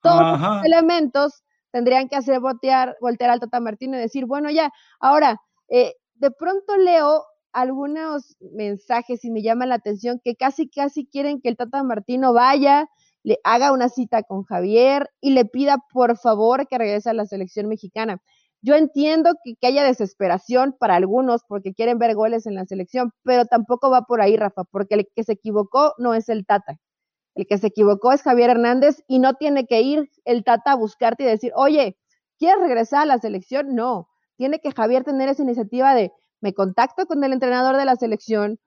[0.02, 4.72] todos los elementos tendrían que hacer voltear, voltear al Tata Martino y decir, bueno, ya,
[5.00, 11.06] ahora, eh, de pronto leo algunos mensajes y me llama la atención que casi, casi
[11.06, 12.88] quieren que el Tata Martino vaya,
[13.22, 17.26] le haga una cita con Javier y le pida por favor que regrese a la
[17.26, 18.20] selección mexicana.
[18.62, 23.12] Yo entiendo que, que, haya desesperación para algunos porque quieren ver goles en la selección,
[23.22, 26.78] pero tampoco va por ahí, Rafa, porque el que se equivocó no es el Tata.
[27.34, 30.76] El que se equivocó es Javier Hernández y no tiene que ir el Tata a
[30.76, 31.96] buscarte y decir, oye,
[32.38, 33.74] ¿quieres regresar a la selección?
[33.74, 37.96] No, tiene que Javier tener esa iniciativa de, me contacto con el entrenador de la
[37.96, 38.58] selección,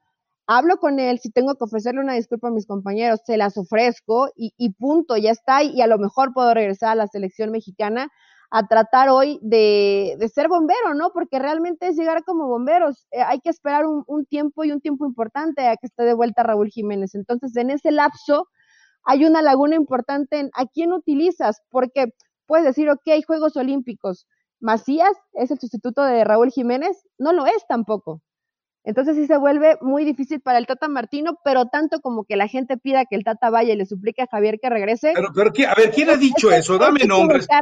[0.47, 4.29] hablo con él, si tengo que ofrecerle una disculpa a mis compañeros, se las ofrezco
[4.35, 8.09] y, y punto, ya está, y a lo mejor puedo regresar a la selección mexicana
[8.55, 11.11] a tratar hoy de, ser bombero, ¿no?
[11.11, 13.07] Porque realmente es llegar como bomberos.
[13.09, 16.43] Eh, hay que esperar un, tiempo y un tiempo importante a que esté de vuelta
[16.43, 17.15] Raúl Jiménez.
[17.15, 18.47] Entonces, en ese lapso
[19.05, 22.13] hay una laguna importante en a quién utilizas, porque
[22.45, 24.27] puedes decir, ok, Juegos Olímpicos,
[24.59, 28.21] Macías es el sustituto de Raúl Jiménez, no lo es tampoco.
[28.85, 32.47] Entonces sí se vuelve muy difícil para el Tata Martino, pero tanto como que la
[32.47, 35.13] gente pida que el Tata vaya y le suplique a Javier que regrese.
[35.15, 36.77] Pero, pero a ver, ¿quién ha dicho eso?
[36.77, 37.47] Dame nombres.
[37.49, 37.61] Ah,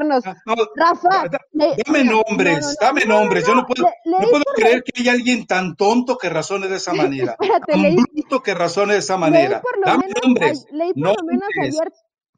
[0.76, 3.46] Rafa, dame nombres, dame nombres.
[3.46, 6.94] Yo no puedo, no puedo creer que haya alguien tan tonto que razone de esa
[6.94, 7.36] manera.
[7.40, 9.62] Espérate, tan bruto que razone de esa manera.
[9.86, 10.66] Dame nombres.
[10.72, 11.92] Leí por lo menos ayer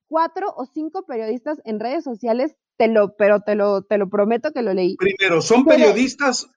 [0.08, 4.52] cuatro o cinco periodistas en redes sociales, te lo, pero te lo, te lo prometo
[4.52, 4.98] que lo leí.
[4.98, 6.50] Primero, ¿son periodistas?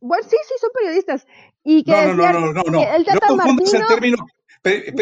[0.00, 1.26] Bueno, sí, sí, son periodistas.
[1.70, 4.16] Y que no, no, no, no, no, El no confundas el término.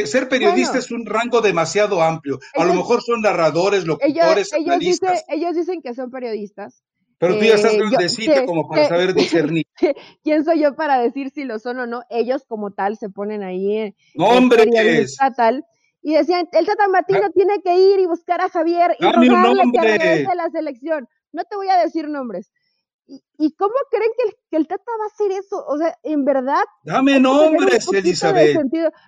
[0.05, 2.41] ser periodista bueno, es un rango demasiado amplio.
[2.55, 6.83] A ellos, lo mejor son narradores, locutores, ellos, ellos, dice, ellos dicen que son periodistas.
[7.19, 9.65] Pero tú ya estás grandecita eh, como para que, saber discernir.
[10.25, 12.03] ¿Quién soy yo para decir si lo son o no?
[12.11, 14.67] Ellos como tal se ponen ahí en ¡Nombre
[15.37, 15.65] tal.
[16.03, 17.31] Y decían, el Tata Martino ah.
[17.33, 21.09] tiene que ir y buscar a Javier y rogarle que regrese a la selección.
[21.33, 22.51] No te voy a decir nombres,
[23.09, 25.65] ¿Y, cómo creen que el, que el, Tata va a hacer eso?
[25.67, 26.65] O sea, en verdad.
[26.83, 28.59] Dame nombres, Elizabeth.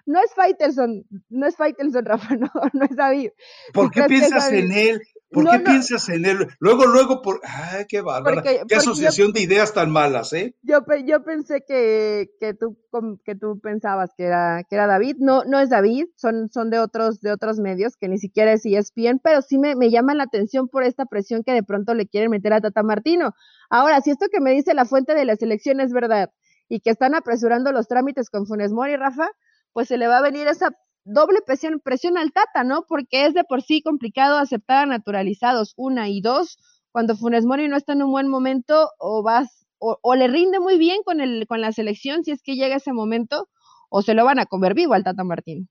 [0.07, 3.31] No es Faitelson, no es Faitelson, Rafa, no, no es David.
[3.73, 5.01] ¿Por qué piensas en él?
[5.31, 5.64] ¿Por no, qué no.
[5.64, 6.49] piensas en él?
[6.59, 7.41] Luego, luego, por.
[7.45, 8.37] ¡Ay, qué bárbara!
[8.37, 10.55] Porque, qué asociación yo, de ideas tan malas, ¿eh?
[10.62, 12.79] Yo, yo pensé que, que, tú,
[13.25, 15.17] que tú pensabas que era, que era David.
[15.19, 18.64] No, no es David, son, son de, otros, de otros medios que ni siquiera es
[18.64, 22.07] ESPN, pero sí me, me llama la atención por esta presión que de pronto le
[22.07, 23.35] quieren meter a Tata Martino.
[23.69, 26.31] Ahora, si esto que me dice la fuente de la selección es verdad
[26.71, 29.29] y que están apresurando los trámites con Funes Mori, Rafa,
[29.73, 30.71] pues se le va a venir esa
[31.09, 32.85] doble presión, presión al Tata, ¿no?
[32.87, 36.59] Porque es de por sí complicado aceptar a naturalizados, una y dos,
[36.92, 40.59] cuando Funes Mori no está en un buen momento o vas o, o, le rinde
[40.61, 43.49] muy bien con el con la selección si es que llega ese momento
[43.90, 45.68] o se lo van a comer vivo al Tata Martín.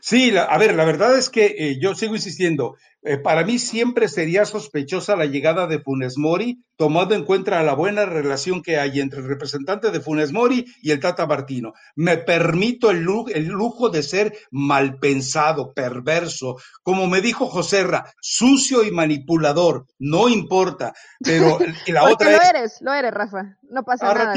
[0.00, 3.58] Sí, la, a ver, la verdad es que eh, yo sigo insistiendo, eh, para mí
[3.58, 8.78] siempre sería sospechosa la llegada de Funes Mori, tomando en cuenta la buena relación que
[8.78, 11.72] hay entre el representante de Funes Mori y el Tata Martino.
[11.94, 18.12] Me permito el lujo, el lujo de ser mal pensado, perverso, como me dijo Joserra,
[18.20, 21.58] sucio y manipulador, no importa, pero
[21.88, 22.48] la otra lo es...
[22.50, 24.34] eres, lo eres, Rafa, no pasa a nada.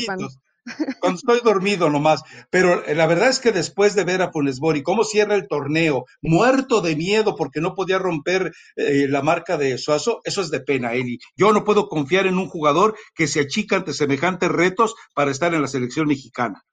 [1.00, 1.18] Cuando...
[1.18, 2.22] Estoy dormido nomás.
[2.50, 6.06] Pero la verdad es que después de ver a Funes Mori, cómo cierra el torneo,
[6.22, 10.60] muerto de miedo porque no podía romper eh, la marca de Suazo, eso es de
[10.60, 11.20] pena, Eli.
[11.36, 15.54] Yo no puedo confiar en un jugador que se achica ante semejantes retos para estar
[15.54, 16.64] en la selección mexicana.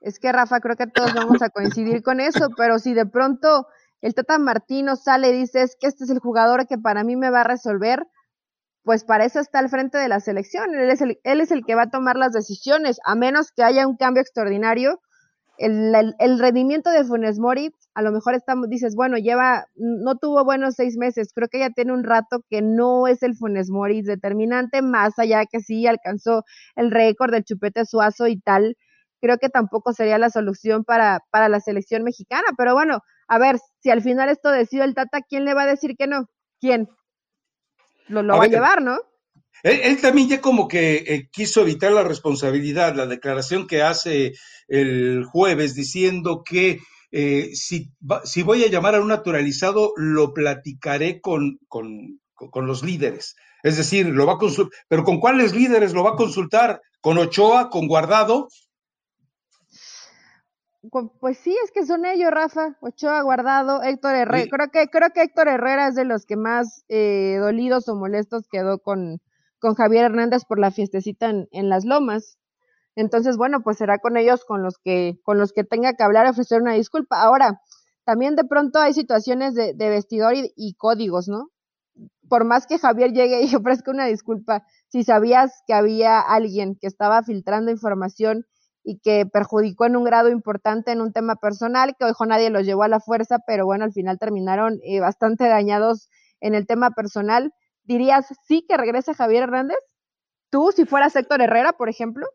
[0.00, 3.66] Es que Rafa, creo que todos vamos a coincidir con eso, pero si de pronto
[4.02, 7.16] el Tata Martino sale y dice es que este es el jugador que para mí
[7.16, 8.06] me va a resolver,
[8.86, 10.72] pues para eso está al frente de la selección.
[10.76, 13.64] Él es el, él es el que va a tomar las decisiones, a menos que
[13.64, 15.00] haya un cambio extraordinario.
[15.58, 20.76] El, rendimiento de Funes Mori, a lo mejor estamos, dices, bueno, lleva, no tuvo buenos
[20.76, 24.82] seis meses, creo que ya tiene un rato que no es el Funes Mori determinante,
[24.82, 26.44] más allá que sí alcanzó
[26.76, 28.76] el récord del chupete suazo y tal,
[29.20, 33.56] creo que tampoco sería la solución para, para la selección mexicana, pero bueno, a ver,
[33.80, 36.26] si al final esto decide el Tata, ¿quién le va a decir que no?
[36.60, 36.88] ¿Quién?
[38.08, 38.98] Lo, lo va a llevar, ¿no?
[39.62, 44.34] Él, también ya como que eh, quiso evitar la responsabilidad, la declaración que hace
[44.68, 46.78] el jueves diciendo que
[47.10, 47.90] eh, si,
[48.24, 53.34] si, voy a llamar a un naturalizado, lo platicaré con, con, con los líderes.
[53.62, 56.80] Es decir, lo va a consultar, pero ¿con cuáles líderes lo va a consultar?
[57.00, 57.70] ¿Con Ochoa?
[57.70, 58.48] ¿Con Guardado?
[61.20, 64.48] Pues sí, es que son ellos, Rafa, Ochoa Guardado, Héctor Herrera.
[64.50, 68.46] Creo que creo que Héctor Herrera es de los que más eh, dolidos o molestos
[68.48, 69.20] quedó con,
[69.58, 72.38] con Javier Hernández por la fiestecita en, en, las Lomas.
[72.94, 76.26] Entonces, bueno, pues será con ellos con los que con los que tenga que hablar,
[76.26, 77.22] ofrecer una disculpa.
[77.22, 77.62] Ahora,
[78.04, 81.50] también de pronto hay situaciones de, de vestidor y, y códigos, ¿no?
[82.28, 86.86] Por más que Javier llegue y ofrezca una disculpa, si sabías que había alguien que
[86.86, 88.46] estaba filtrando información
[88.88, 92.64] y que perjudicó en un grado importante en un tema personal, que hoy nadie los
[92.64, 96.08] llevó a la fuerza, pero bueno, al final terminaron eh, bastante dañados
[96.40, 97.52] en el tema personal.
[97.82, 99.78] ¿Dirías sí que regrese Javier Hernández?
[100.50, 102.28] ¿Tú, si fueras Héctor Herrera, por ejemplo?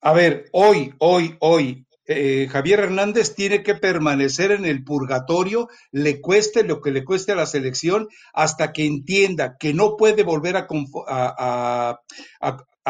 [0.00, 6.22] A ver, hoy, hoy, hoy, eh, Javier Hernández tiene que permanecer en el purgatorio, le
[6.22, 10.56] cueste lo que le cueste a la selección, hasta que entienda que no puede volver
[10.56, 10.66] a,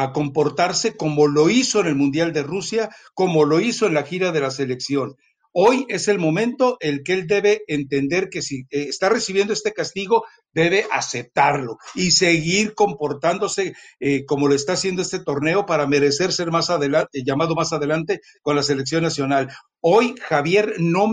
[0.01, 4.03] a comportarse como lo hizo en el Mundial de Rusia, como lo hizo en la
[4.03, 5.15] gira de la selección.
[5.53, 9.75] Hoy es el momento el que él debe entender que si eh, está recibiendo este
[9.75, 16.33] castigo, debe aceptarlo y seguir comportándose eh, como lo está haciendo este torneo para merecer
[16.33, 19.51] ser más adelante, llamado más adelante con la selección nacional.
[19.81, 21.13] Hoy Javier no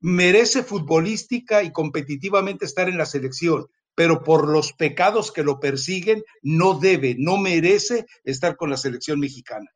[0.00, 6.22] merece futbolística y competitivamente estar en la selección pero por los pecados que lo persiguen,
[6.42, 9.70] no debe, no merece estar con la selección mexicana.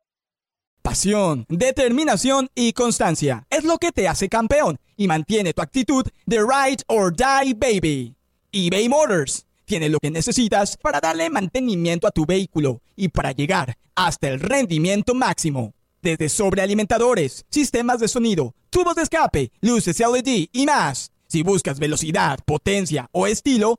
[0.83, 6.39] Pasión, determinación y constancia es lo que te hace campeón y mantiene tu actitud de
[6.39, 8.17] ride or die baby.
[8.53, 13.77] eBay Motors tiene lo que necesitas para darle mantenimiento a tu vehículo y para llegar
[13.95, 15.75] hasta el rendimiento máximo.
[16.01, 21.13] Desde sobrealimentadores, sistemas de sonido, tubos de escape, luces LED y más.
[21.27, 23.79] Si buscas velocidad, potencia o estilo,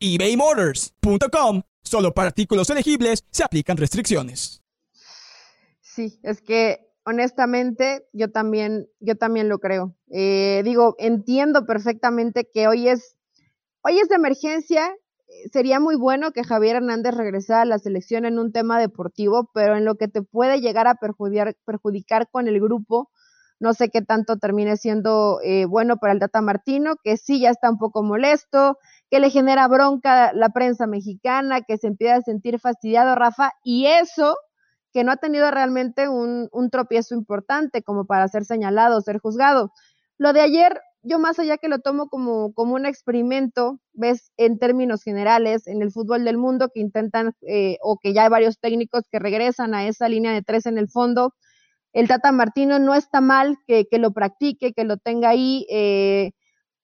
[0.00, 1.62] ebaymotors.com.
[1.82, 4.62] Solo para artículos elegibles se aplican restricciones.
[5.80, 9.96] Sí, es que honestamente yo también, yo también lo creo.
[10.10, 13.16] Eh, digo, entiendo perfectamente que hoy es,
[13.82, 14.94] hoy es de emergencia.
[15.50, 19.76] Sería muy bueno que Javier Hernández regresara a la selección en un tema deportivo, pero
[19.76, 23.10] en lo que te puede llegar a perjudicar, perjudicar con el grupo,
[23.60, 27.50] no sé qué tanto termine siendo eh, bueno para el Tata Martino, que sí ya
[27.50, 28.78] está un poco molesto,
[29.10, 33.86] que le genera bronca la prensa mexicana, que se empieza a sentir fastidiado, Rafa, y
[33.86, 34.36] eso
[34.92, 39.72] que no ha tenido realmente un, un tropiezo importante como para ser señalado, ser juzgado.
[40.18, 44.58] Lo de ayer, yo más allá que lo tomo como, como un experimento, ves, en
[44.58, 48.58] términos generales, en el fútbol del mundo, que intentan, eh, o que ya hay varios
[48.58, 51.34] técnicos que regresan a esa línea de tres en el fondo,
[51.92, 56.32] el Tata Martino no está mal que, que lo practique, que lo tenga ahí, eh,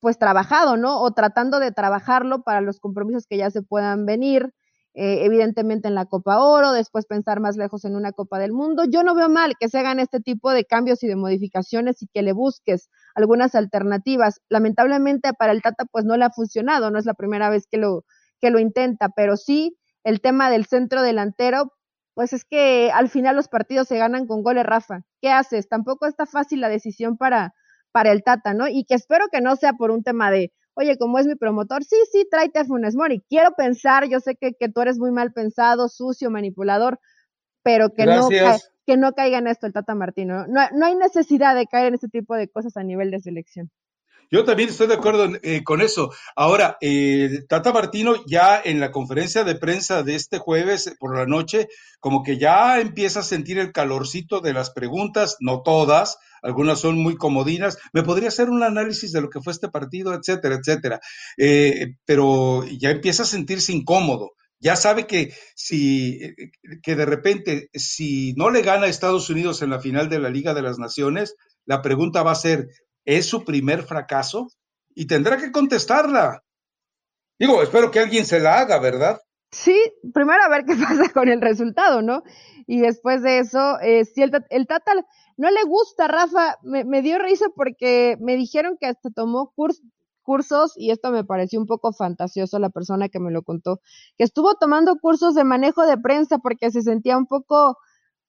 [0.05, 1.01] pues trabajado, ¿no?
[1.01, 4.53] O tratando de trabajarlo para los compromisos que ya se puedan venir,
[4.93, 8.85] eh, evidentemente en la Copa Oro, después pensar más lejos en una Copa del Mundo.
[8.85, 12.07] Yo no veo mal que se hagan este tipo de cambios y de modificaciones y
[12.09, 14.43] que le busques algunas alternativas.
[14.51, 17.79] Lamentablemente para el Tata pues no le ha funcionado, no es la primera vez que
[17.79, 18.05] lo,
[18.43, 21.73] que lo intenta, pero sí el tema del centro delantero
[22.13, 25.01] pues es que al final los partidos se ganan con goles, Rafa.
[25.23, 25.67] ¿Qué haces?
[25.67, 27.55] Tampoco está fácil la decisión para,
[27.95, 28.67] para el Tata, ¿no?
[28.67, 31.85] Y que espero que no sea por un tema de, oye, como es mi promotor,
[31.85, 33.23] sí, sí, tráete a Funes Mori.
[33.29, 36.99] Quiero pensar, yo sé que, que tú eres muy mal pensado, sucio, manipulador,
[37.63, 38.29] pero que no,
[38.85, 40.45] que no caiga en esto el Tata Martino.
[40.49, 43.71] No, no hay necesidad de caer en este tipo de cosas a nivel de selección.
[44.31, 46.13] Yo también estoy de acuerdo eh, con eso.
[46.37, 51.17] Ahora, eh, Tata Martino ya en la conferencia de prensa de este jueves eh, por
[51.17, 51.69] la noche,
[52.01, 56.99] como que ya empieza a sentir el calorcito de las preguntas, no todas, algunas son
[56.99, 57.79] muy comodinas.
[57.93, 61.01] Me podría hacer un análisis de lo que fue este partido, etcétera, etcétera.
[62.05, 64.33] pero ya empieza a sentirse incómodo.
[64.61, 66.19] Ya sabe que si
[66.83, 70.31] que de repente si no le gana a Estados Unidos en la final de la
[70.31, 71.35] Liga de las Naciones,
[71.67, 72.69] la pregunta va a ser
[73.05, 74.49] es su primer fracaso
[74.95, 76.43] y tendrá que contestarla.
[77.39, 79.21] Digo, espero que alguien se la haga, ¿verdad?
[79.51, 79.79] Sí,
[80.13, 82.23] primero a ver qué pasa con el resultado, ¿no?
[82.67, 84.93] Y después de eso, eh, si el, el, Tata
[85.37, 89.53] no le gusta, Rafa, me, me, dio risa porque me dijeron que hasta tomó
[90.23, 93.81] cursos, y esto me pareció un poco fantasioso la persona que me lo contó,
[94.17, 97.77] que estuvo tomando cursos de manejo de prensa porque se sentía un poco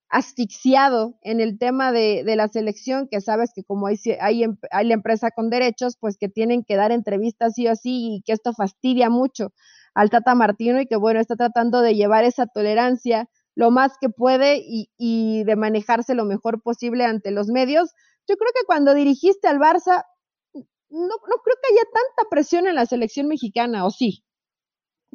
[0.10, 3.98] asfixiado en el tema de, la selección, que sabes que como hay,
[4.44, 8.16] em, hay, la empresa con derechos, pues que tienen que dar entrevistas sí o así
[8.18, 9.52] y que esto fastidia mucho
[9.94, 14.10] al Tata Martino y que bueno, está tratando de llevar esa tolerancia lo más que
[14.10, 17.92] puede y, y de manejarse lo mejor posible ante los medios.
[18.28, 20.04] Yo creo que cuando dirigiste al Barça,
[20.90, 24.25] no, no creo que haya tanta presión en la selección mexicana, ¿o sí?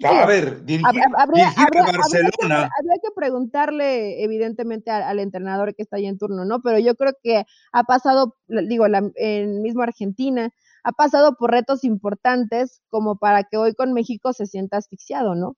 [0.02, 2.70] A ver, dirigir, habría, Barcelona.
[2.78, 6.60] Habría que, preguntarle, evidentemente, al, entrenador que está ahí en turno, ¿no?
[6.62, 10.50] Pero yo creo que ha pasado, digo, la, en mismo Argentina,
[10.84, 15.56] ha pasado por retos importantes como para que hoy con México se sienta asfixiado, ¿no?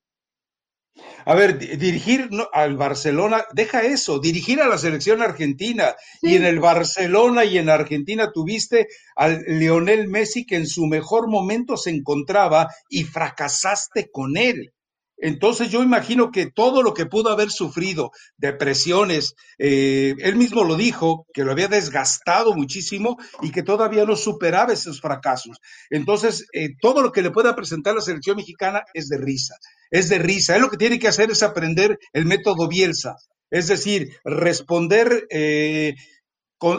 [1.24, 5.94] A ver, dirigir al Barcelona, deja eso, dirigir a la selección argentina.
[6.20, 11.30] Y en el Barcelona y en Argentina tuviste al Lionel Messi que en su mejor
[11.30, 14.74] momento se encontraba y fracasaste con él.
[15.22, 20.74] Entonces yo imagino que todo lo que pudo haber sufrido, depresiones, eh, él mismo lo
[20.74, 25.58] dijo, que lo había desgastado muchísimo y que todavía no superaba esos fracasos.
[25.90, 29.54] Entonces, eh, todo lo que le pueda presentar la selección mexicana es de risa,
[29.92, 30.56] es de risa.
[30.56, 33.14] Él lo que tiene que hacer es aprender el método Bielsa,
[33.48, 35.94] es decir, responder eh,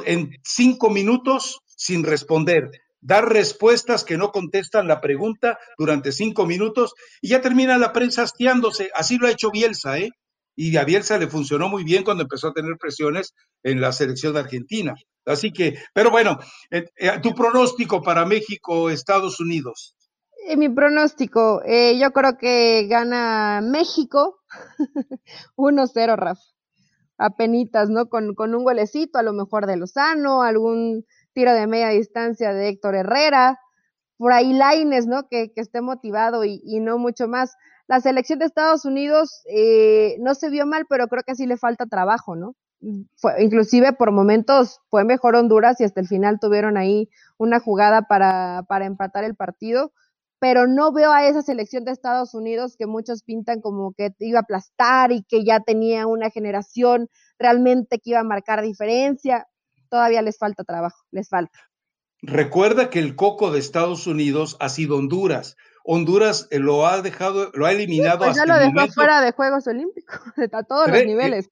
[0.05, 2.69] en cinco minutos sin responder
[3.03, 8.23] dar respuestas que no contestan la pregunta durante cinco minutos y ya termina la prensa
[8.23, 8.89] hastiándose.
[8.95, 10.09] Así lo ha hecho Bielsa, ¿eh?
[10.55, 13.33] Y a Bielsa le funcionó muy bien cuando empezó a tener presiones
[13.63, 14.93] en la selección de Argentina.
[15.25, 16.37] Así que, pero bueno,
[16.69, 19.95] eh, eh, tu pronóstico para México, Estados Unidos.
[20.47, 24.41] Eh, mi pronóstico, yo creo que gana México
[25.55, 26.41] 1-0, Rafa.
[27.17, 28.09] Apenitas, ¿no?
[28.09, 32.69] Con, con un golecito, a lo mejor de Lozano, algún tiro de media distancia de
[32.69, 33.59] Héctor Herrera,
[34.17, 35.27] por ahí Laines, ¿no?
[35.27, 37.55] Que, esté motivado y, y, no mucho más.
[37.87, 41.57] La selección de Estados Unidos eh, no se vio mal, pero creo que sí le
[41.57, 42.55] falta trabajo, ¿no?
[43.15, 48.03] Fue, inclusive por momentos fue mejor Honduras y hasta el final tuvieron ahí una jugada
[48.03, 49.93] para, para empatar el partido,
[50.39, 54.39] pero no veo a esa selección de Estados Unidos que muchos pintan como que iba
[54.39, 57.09] a aplastar y que ya tenía una generación
[57.39, 59.47] realmente que iba a marcar diferencia
[59.93, 61.59] todavía les falta trabajo, les falta.
[62.23, 65.55] Recuerda que el coco de Estados Unidos ha sido Honduras.
[65.83, 69.67] Honduras eh, lo ha dejado, lo ha eliminado pues ya lo dejó fuera de Juegos
[69.67, 70.17] Olímpicos,
[70.51, 71.51] a todos los niveles.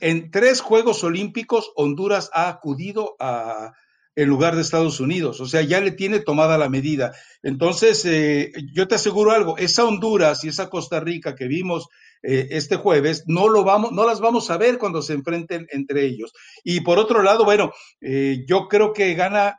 [0.00, 3.74] En, tres Juegos Olímpicos, Honduras ha acudido a,
[4.14, 5.40] en lugar de Estados Unidos.
[5.40, 7.12] O sea, ya le tiene tomada la medida.
[7.42, 11.88] Entonces, eh, yo te aseguro algo, esa Honduras y esa Costa Rica que vimos
[12.22, 16.04] eh, este jueves, no, lo vamos, no las vamos a ver cuando se enfrenten entre
[16.04, 16.32] ellos.
[16.62, 19.56] Y por otro lado, bueno, eh, yo creo que gana,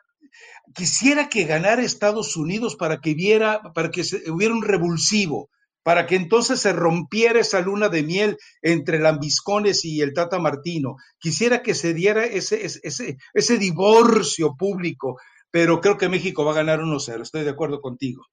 [0.74, 5.49] quisiera que ganara Estados Unidos para que viera, para que hubiera un revulsivo,
[5.84, 10.95] para que entonces se rompiera esa luna de miel entre Lambiscones y el Tata Martino.
[11.19, 15.17] Quisiera que se diera ese, ese, ese divorcio público,
[15.51, 18.23] pero creo que México va a ganar 1-0, estoy de acuerdo contigo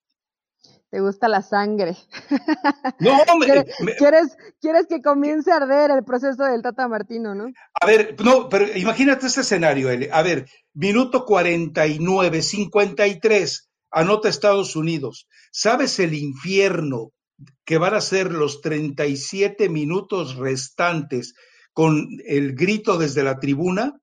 [0.90, 1.96] te gusta la sangre.
[2.98, 3.16] No,
[3.96, 7.46] ¿Quieres, ¿Quieres, que comience a arder el proceso del Tata Martino, ¿no?
[7.80, 15.28] A ver, no, pero imagínate este escenario, A ver, minuto 49, 53, anota Estados Unidos.
[15.50, 17.12] ¿Sabes el infierno
[17.70, 21.34] que van a ser los 37 minutos restantes
[21.72, 23.96] con el grito desde la tribuna?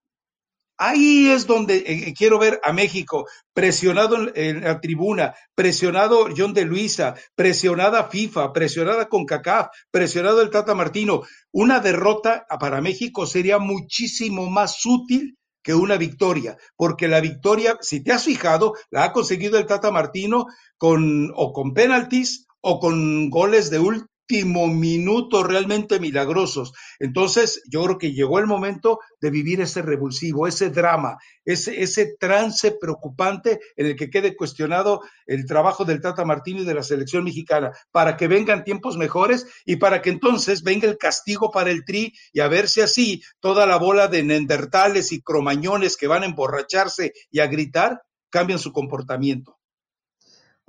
[0.78, 6.63] Ahí es donde eh, quiero ver a México presionado en, la tribuna, presionado John de
[6.63, 11.24] Luisa, presionada FIFA, presionada con CACAF, presionado el Tata Martino.
[11.51, 18.01] Una derrota para México sería muchísimo más útil que una victoria, porque la victoria, si
[18.01, 20.45] te has fijado, la ha conseguido el Tata Martino
[20.78, 26.74] con o con penaltis o con goles de último minuto realmente milagrosos.
[26.99, 32.74] Entonces, yo creo que llegó el momento de vivir ese revulsivo, ese drama, ese, trance
[32.74, 37.24] preocupante en el que quede cuestionado el trabajo del Tata Martino y de la selección
[37.24, 41.86] mexicana, para que vengan tiempos mejores y para que entonces venga el castigo para el
[41.86, 46.24] tri y a ver si así toda la bola de nendertales y cromañones que van
[46.24, 49.57] a emborracharse y a gritar cambian su comportamiento.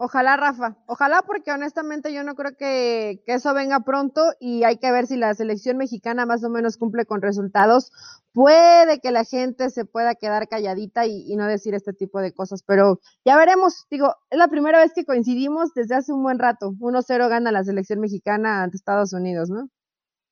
[0.01, 0.77] Ojalá, Rafa.
[0.87, 5.17] Ojalá porque honestamente yo no creo que, eso venga pronto y hay que ver si
[5.17, 7.91] la selección mexicana más o menos cumple con resultados.
[8.33, 12.63] Puede que la gente se pueda quedar calladita y, no decir este tipo de cosas,
[12.63, 13.87] pero ya veremos.
[13.91, 16.75] Digo, es la primera vez que coincidimos desde hace un buen rato.
[16.79, 19.69] 1-0 gana la selección mexicana ante Estados Unidos, ¿no?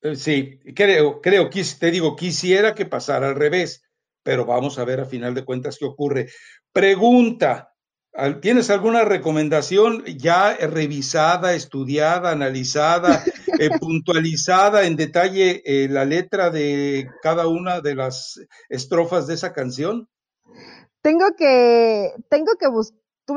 [0.01, 3.83] Eh, sí, creo, creo, te digo, quisiera que pasara al revés,
[4.23, 6.29] pero vamos a ver a final de cuentas qué ocurre.
[6.71, 7.66] Pregunta,
[8.41, 13.23] ¿Tienes alguna recomendación ya revisada, estudiada, analizada,
[13.59, 18.39] eh, puntualizada en detalle eh, la letra de cada una de las
[18.69, 20.09] estrofas de esa canción?
[21.01, 22.67] Tengo que, tengo que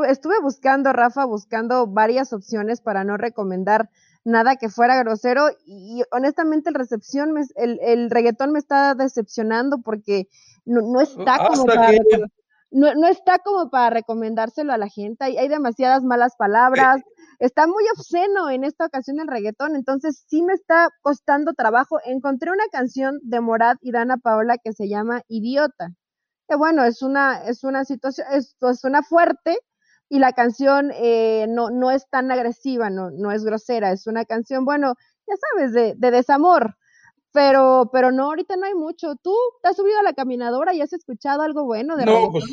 [0.08, 3.90] estuve buscando, Rafa, buscando varias opciones para no recomendar
[4.24, 10.28] nada que fuera grosero y honestamente el recepción, el, el reggaetón me está decepcionando porque
[10.64, 11.90] no, está como para
[12.70, 15.24] no, no está como para recomendárselo a la gente.
[15.24, 17.02] Hay, hay demasiadas malas palabras.
[17.38, 21.98] Está muy obsceno en esta ocasión el reggaetón, entonces sí me está costando trabajo.
[22.04, 25.88] Encontré una canción de Morad y Dana Paola que se llama Idiota.
[26.48, 29.58] Que bueno, es una, es una situación, es, suena fuerte
[30.08, 34.24] y la canción eh, no, no es tan agresiva, no, no es grosera, es una
[34.24, 34.94] canción, bueno,
[35.28, 36.74] ya sabes, de, de desamor
[37.32, 39.14] pero, pero no, ahorita no hay mucho.
[39.22, 42.44] ¿Tú te has subido a la caminadora y has escuchado algo bueno de No, pues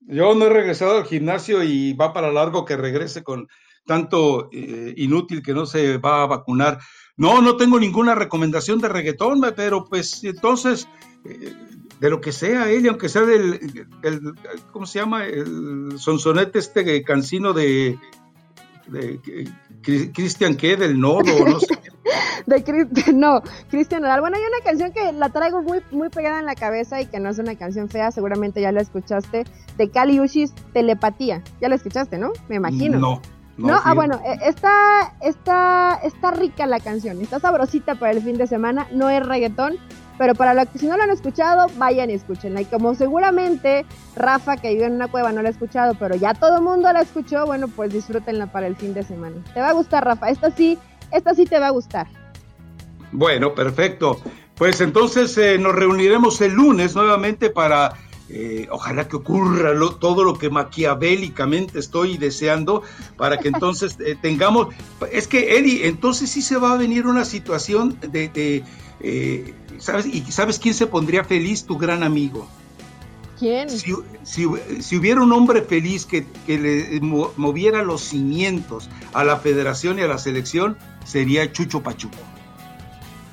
[0.00, 3.48] yo no he regresado al gimnasio y va para largo que regrese con
[3.86, 6.78] tanto eh, inútil que no se va a vacunar.
[7.16, 10.88] No, no tengo ninguna recomendación de reggaetón, pero pues entonces,
[11.24, 11.54] eh,
[11.98, 13.60] de lo que sea ella, aunque sea del,
[14.72, 15.26] ¿cómo se llama?
[15.26, 17.98] El sonsonete este cancino de,
[18.86, 19.20] de
[19.82, 21.66] Cristian qué, del nodo, no sé.
[22.46, 24.20] de no, Cristian Nodal.
[24.20, 27.20] Bueno, hay una canción que la traigo muy, muy pegada en la cabeza y que
[27.20, 29.44] no es una canción fea, seguramente ya la escuchaste,
[29.76, 31.42] de Kali Uchis, Telepatía.
[31.60, 32.32] Ya la escuchaste, ¿no?
[32.48, 32.98] Me imagino.
[32.98, 33.20] No.
[33.58, 38.38] No, ah, bueno, eh, está, está, está rica la canción, está sabrosita para el fin
[38.38, 39.76] de semana, no es reggaetón,
[40.16, 42.62] pero para los que si no lo han escuchado, vayan y escúchenla.
[42.62, 43.84] Y como seguramente
[44.16, 46.92] Rafa, que vive en una cueva, no la ha escuchado, pero ya todo el mundo
[46.92, 49.36] la escuchó, bueno, pues disfrútenla para el fin de semana.
[49.52, 50.78] Te va a gustar, Rafa, esta sí,
[51.12, 52.06] esta sí te va a gustar.
[53.12, 54.20] Bueno, perfecto.
[54.56, 57.94] Pues entonces eh, nos reuniremos el lunes nuevamente para,
[58.28, 62.82] eh, ojalá que ocurra todo lo que maquiavélicamente estoy deseando,
[63.16, 64.68] para que entonces eh, tengamos,
[65.10, 68.62] es que Eddie, entonces sí se va a venir una situación de,
[69.78, 70.04] ¿sabes?
[70.04, 71.64] ¿Y sabes quién se pondría feliz?
[71.64, 72.46] Tu gran amigo.
[73.40, 73.68] ¿Quién?
[73.70, 79.98] Si, si, hubiera un hombre feliz que, que le moviera los cimientos a la federación
[79.98, 82.18] y a la selección, sería Chucho Pachuco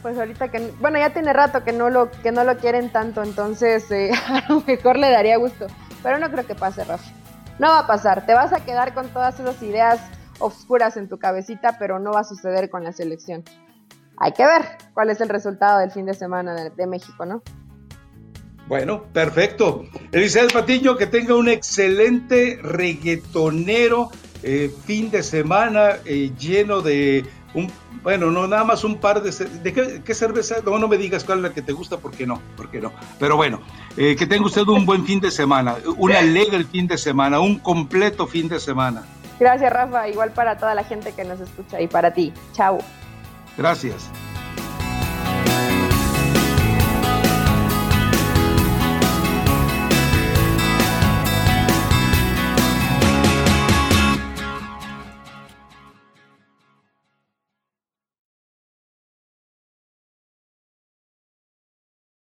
[0.08, 3.22] pues ahorita que, bueno, ya tiene rato que no lo, que no lo quieren tanto,
[3.24, 5.68] entonces eh, a lo mejor le daría gusto.
[6.02, 7.12] Pero no creo que pase, Rafa.
[7.60, 8.26] No va a pasar.
[8.26, 10.00] Te vas a quedar con todas esas ideas
[10.40, 13.44] oscuras en tu cabecita, pero no va a suceder con la selección.
[14.16, 17.42] Hay que ver cuál es el resultado del fin de semana de, México, ¿no?
[18.68, 19.86] Bueno, perfecto.
[20.12, 24.10] Elisabeth Patiño, que tenga un excelente reggaetonero
[24.44, 27.26] eh, fin de semana eh, lleno de
[28.04, 29.32] bueno, no, nada más un par de...
[29.32, 30.58] ¿De qué, cerveza?
[30.66, 32.92] No, no me digas cuál es la que te gusta, porque no, porque no.
[33.20, 33.62] Pero bueno,
[33.98, 37.60] eh, que tenga usted un buen fin de semana, un alegre fin de semana, un
[37.60, 39.04] completo fin de semana.
[39.40, 40.08] Gracias, Rafa.
[40.08, 42.34] Igual para toda la gente que nos escucha y para ti.
[42.54, 42.80] Chao.
[43.58, 44.10] Gracias.